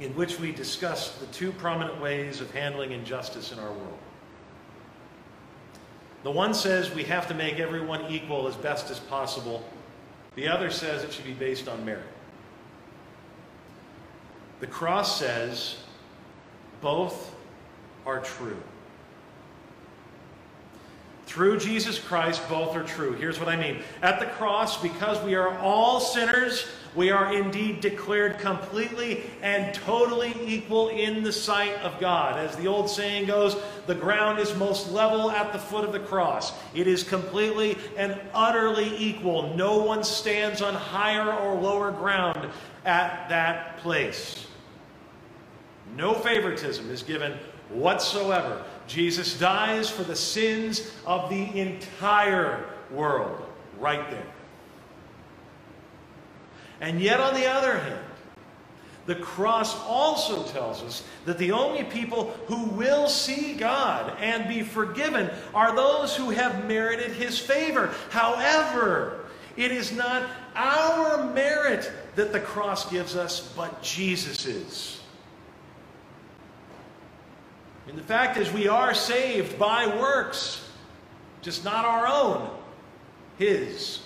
in 0.00 0.14
which 0.16 0.38
we 0.40 0.52
discussed 0.52 1.20
the 1.20 1.26
two 1.26 1.52
prominent 1.52 2.00
ways 2.00 2.40
of 2.40 2.50
handling 2.50 2.92
injustice 2.92 3.52
in 3.52 3.58
our 3.58 3.70
world. 3.70 3.98
The 6.24 6.30
one 6.30 6.54
says 6.54 6.92
we 6.94 7.04
have 7.04 7.28
to 7.28 7.34
make 7.34 7.60
everyone 7.60 8.06
equal 8.08 8.48
as 8.48 8.56
best 8.56 8.90
as 8.90 8.98
possible. 8.98 9.62
The 10.36 10.48
other 10.48 10.70
says 10.70 11.04
it 11.04 11.12
should 11.12 11.26
be 11.26 11.34
based 11.34 11.68
on 11.68 11.84
merit. 11.84 12.06
The 14.60 14.66
cross 14.66 15.18
says 15.18 15.76
both 16.80 17.34
are 18.06 18.20
true. 18.20 18.56
Through 21.26 21.58
Jesus 21.58 21.98
Christ, 21.98 22.46
both 22.48 22.76
are 22.76 22.84
true. 22.84 23.12
Here's 23.12 23.40
what 23.40 23.48
I 23.48 23.56
mean. 23.56 23.82
At 24.02 24.20
the 24.20 24.26
cross, 24.26 24.80
because 24.80 25.22
we 25.24 25.34
are 25.34 25.58
all 25.58 25.98
sinners, 25.98 26.68
we 26.94 27.10
are 27.10 27.32
indeed 27.34 27.80
declared 27.80 28.38
completely 28.38 29.24
and 29.42 29.74
totally 29.74 30.34
equal 30.44 30.88
in 30.88 31.22
the 31.22 31.32
sight 31.32 31.74
of 31.82 31.98
God. 32.00 32.38
As 32.38 32.56
the 32.56 32.66
old 32.66 32.88
saying 32.88 33.26
goes, 33.26 33.56
the 33.86 33.94
ground 33.94 34.38
is 34.38 34.54
most 34.56 34.92
level 34.92 35.30
at 35.30 35.52
the 35.52 35.58
foot 35.58 35.84
of 35.84 35.92
the 35.92 36.00
cross. 36.00 36.52
It 36.74 36.86
is 36.86 37.02
completely 37.02 37.76
and 37.96 38.20
utterly 38.32 38.96
equal. 38.96 39.54
No 39.56 39.78
one 39.78 40.04
stands 40.04 40.62
on 40.62 40.74
higher 40.74 41.32
or 41.32 41.60
lower 41.60 41.90
ground 41.90 42.48
at 42.84 43.28
that 43.28 43.78
place. 43.78 44.46
No 45.96 46.14
favoritism 46.14 46.90
is 46.90 47.02
given 47.02 47.36
whatsoever. 47.70 48.64
Jesus 48.86 49.38
dies 49.38 49.88
for 49.88 50.04
the 50.04 50.16
sins 50.16 50.92
of 51.06 51.30
the 51.30 51.58
entire 51.58 52.64
world 52.90 53.42
right 53.78 54.10
there. 54.10 54.33
And 56.80 57.00
yet, 57.00 57.20
on 57.20 57.34
the 57.34 57.46
other 57.46 57.78
hand, 57.78 58.00
the 59.06 59.14
cross 59.14 59.78
also 59.82 60.44
tells 60.44 60.82
us 60.82 61.04
that 61.26 61.38
the 61.38 61.52
only 61.52 61.84
people 61.84 62.34
who 62.46 62.64
will 62.70 63.06
see 63.06 63.54
God 63.54 64.16
and 64.18 64.48
be 64.48 64.62
forgiven 64.62 65.30
are 65.54 65.76
those 65.76 66.16
who 66.16 66.30
have 66.30 66.66
merited 66.66 67.10
his 67.12 67.38
favor. 67.38 67.92
However, 68.10 69.26
it 69.56 69.70
is 69.70 69.92
not 69.92 70.28
our 70.54 71.24
merit 71.32 71.90
that 72.16 72.32
the 72.32 72.40
cross 72.40 72.90
gives 72.90 73.14
us, 73.14 73.52
but 73.54 73.82
Jesus's. 73.82 75.00
And 77.88 77.98
the 77.98 78.02
fact 78.02 78.38
is, 78.38 78.50
we 78.50 78.68
are 78.68 78.94
saved 78.94 79.58
by 79.58 79.86
works, 79.86 80.66
just 81.42 81.64
not 81.64 81.84
our 81.84 82.06
own, 82.06 82.50
His. 83.38 84.00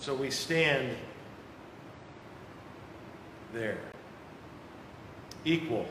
So 0.00 0.14
we 0.14 0.30
stand 0.30 0.96
there, 3.52 3.78
equal, 5.44 5.86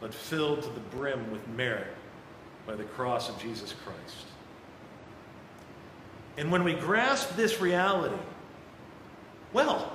but 0.00 0.14
filled 0.14 0.62
to 0.62 0.68
the 0.70 0.80
brim 0.80 1.30
with 1.30 1.46
merit 1.48 1.94
by 2.66 2.74
the 2.74 2.84
cross 2.84 3.28
of 3.28 3.38
Jesus 3.38 3.74
Christ. 3.84 4.26
And 6.38 6.50
when 6.50 6.64
we 6.64 6.74
grasp 6.74 7.36
this 7.36 7.60
reality, 7.60 8.16
well, 9.52 9.92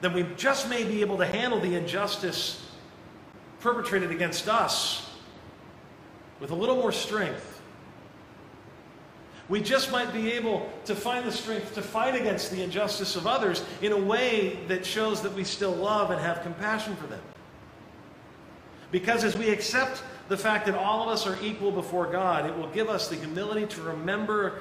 then 0.00 0.12
we 0.12 0.26
just 0.36 0.68
may 0.68 0.84
be 0.84 1.00
able 1.00 1.18
to 1.18 1.26
handle 1.26 1.60
the 1.60 1.74
injustice 1.74 2.66
perpetrated 3.60 4.10
against 4.10 4.48
us 4.48 5.10
with 6.40 6.50
a 6.50 6.54
little 6.54 6.76
more 6.76 6.92
strength. 6.92 7.55
We 9.48 9.60
just 9.60 9.92
might 9.92 10.12
be 10.12 10.32
able 10.32 10.68
to 10.86 10.96
find 10.96 11.24
the 11.24 11.32
strength 11.32 11.74
to 11.74 11.82
fight 11.82 12.14
against 12.16 12.50
the 12.50 12.62
injustice 12.62 13.14
of 13.14 13.26
others 13.26 13.64
in 13.80 13.92
a 13.92 13.98
way 13.98 14.58
that 14.66 14.84
shows 14.84 15.22
that 15.22 15.32
we 15.34 15.44
still 15.44 15.72
love 15.72 16.10
and 16.10 16.20
have 16.20 16.42
compassion 16.42 16.96
for 16.96 17.06
them. 17.06 17.22
Because 18.90 19.22
as 19.22 19.36
we 19.36 19.50
accept 19.50 20.02
the 20.28 20.36
fact 20.36 20.66
that 20.66 20.74
all 20.74 21.02
of 21.02 21.08
us 21.08 21.26
are 21.26 21.38
equal 21.44 21.70
before 21.70 22.06
God, 22.06 22.46
it 22.46 22.56
will 22.56 22.68
give 22.68 22.88
us 22.88 23.08
the 23.08 23.16
humility 23.16 23.66
to 23.66 23.82
remember 23.82 24.60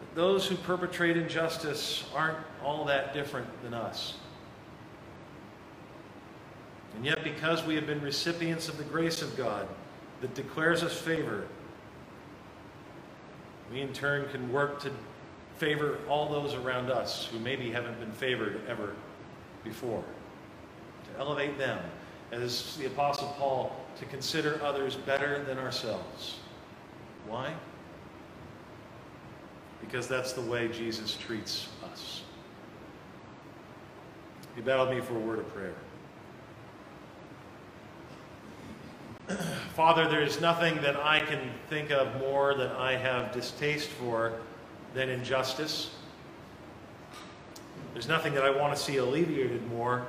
that 0.00 0.14
those 0.14 0.46
who 0.46 0.54
perpetrate 0.56 1.16
injustice 1.16 2.04
aren't 2.14 2.38
all 2.62 2.84
that 2.84 3.12
different 3.12 3.48
than 3.62 3.74
us. 3.74 4.14
And 6.94 7.04
yet, 7.04 7.24
because 7.24 7.64
we 7.64 7.74
have 7.74 7.86
been 7.86 8.00
recipients 8.00 8.68
of 8.68 8.78
the 8.78 8.84
grace 8.84 9.20
of 9.20 9.36
God 9.36 9.68
that 10.20 10.34
declares 10.34 10.82
us 10.82 10.98
favor, 10.98 11.46
we 13.72 13.80
in 13.80 13.92
turn 13.92 14.28
can 14.30 14.52
work 14.52 14.80
to 14.80 14.90
favor 15.56 15.98
all 16.08 16.28
those 16.28 16.54
around 16.54 16.90
us 16.90 17.26
who 17.26 17.38
maybe 17.38 17.70
haven't 17.70 17.98
been 17.98 18.12
favored 18.12 18.60
ever 18.68 18.94
before. 19.64 20.02
To 21.12 21.20
elevate 21.20 21.58
them, 21.58 21.78
as 22.32 22.76
the 22.76 22.86
Apostle 22.86 23.34
Paul, 23.38 23.74
to 23.98 24.04
consider 24.06 24.60
others 24.62 24.94
better 24.94 25.42
than 25.44 25.58
ourselves. 25.58 26.38
Why? 27.26 27.52
Because 29.80 30.06
that's 30.06 30.32
the 30.32 30.42
way 30.42 30.68
Jesus 30.68 31.16
treats 31.16 31.68
us. 31.92 32.22
Bow 34.64 34.86
with 34.86 34.96
me 34.96 35.02
for 35.02 35.16
a 35.16 35.20
word 35.20 35.38
of 35.38 35.54
prayer. 35.54 35.74
Father, 39.74 40.08
there's 40.08 40.40
nothing 40.40 40.76
that 40.82 40.96
I 40.96 41.20
can 41.20 41.50
think 41.68 41.90
of 41.90 42.18
more 42.20 42.54
that 42.54 42.72
I 42.76 42.96
have 42.96 43.32
distaste 43.32 43.88
for 43.88 44.34
than 44.94 45.08
injustice. 45.08 45.90
There's 47.92 48.08
nothing 48.08 48.34
that 48.34 48.44
I 48.44 48.50
want 48.50 48.76
to 48.76 48.80
see 48.80 48.98
alleviated 48.98 49.66
more. 49.68 50.06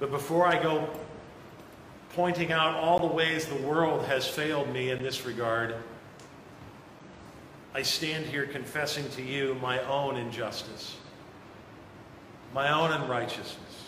But 0.00 0.10
before 0.10 0.46
I 0.46 0.62
go 0.62 0.88
pointing 2.14 2.52
out 2.52 2.74
all 2.74 2.98
the 2.98 3.12
ways 3.12 3.46
the 3.46 3.54
world 3.56 4.06
has 4.06 4.26
failed 4.26 4.72
me 4.72 4.90
in 4.90 5.02
this 5.02 5.26
regard, 5.26 5.74
I 7.74 7.82
stand 7.82 8.26
here 8.26 8.46
confessing 8.46 9.08
to 9.10 9.22
you 9.22 9.56
my 9.60 9.82
own 9.84 10.16
injustice, 10.16 10.96
my 12.54 12.70
own 12.70 12.92
unrighteousness. 12.92 13.83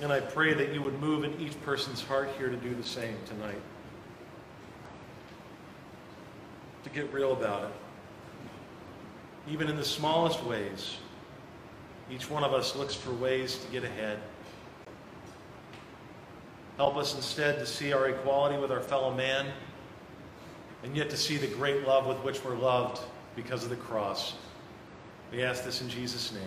And 0.00 0.12
I 0.12 0.20
pray 0.20 0.54
that 0.54 0.72
you 0.72 0.80
would 0.82 1.00
move 1.00 1.24
in 1.24 1.38
each 1.40 1.60
person's 1.62 2.02
heart 2.02 2.30
here 2.38 2.48
to 2.48 2.56
do 2.56 2.74
the 2.74 2.84
same 2.84 3.16
tonight. 3.26 3.60
To 6.84 6.90
get 6.90 7.12
real 7.12 7.32
about 7.32 7.64
it. 7.64 7.70
Even 9.50 9.68
in 9.68 9.76
the 9.76 9.84
smallest 9.84 10.42
ways, 10.44 10.96
each 12.10 12.30
one 12.30 12.44
of 12.44 12.52
us 12.52 12.76
looks 12.76 12.94
for 12.94 13.12
ways 13.12 13.58
to 13.58 13.72
get 13.72 13.82
ahead. 13.82 14.20
Help 16.76 16.96
us 16.96 17.16
instead 17.16 17.58
to 17.58 17.66
see 17.66 17.92
our 17.92 18.08
equality 18.08 18.56
with 18.56 18.70
our 18.70 18.80
fellow 18.80 19.12
man 19.12 19.46
and 20.84 20.96
yet 20.96 21.10
to 21.10 21.16
see 21.16 21.36
the 21.36 21.48
great 21.48 21.86
love 21.86 22.06
with 22.06 22.18
which 22.18 22.44
we're 22.44 22.56
loved 22.56 23.00
because 23.34 23.64
of 23.64 23.70
the 23.70 23.76
cross. 23.76 24.34
We 25.32 25.42
ask 25.42 25.64
this 25.64 25.80
in 25.82 25.88
Jesus' 25.88 26.32
name. 26.32 26.42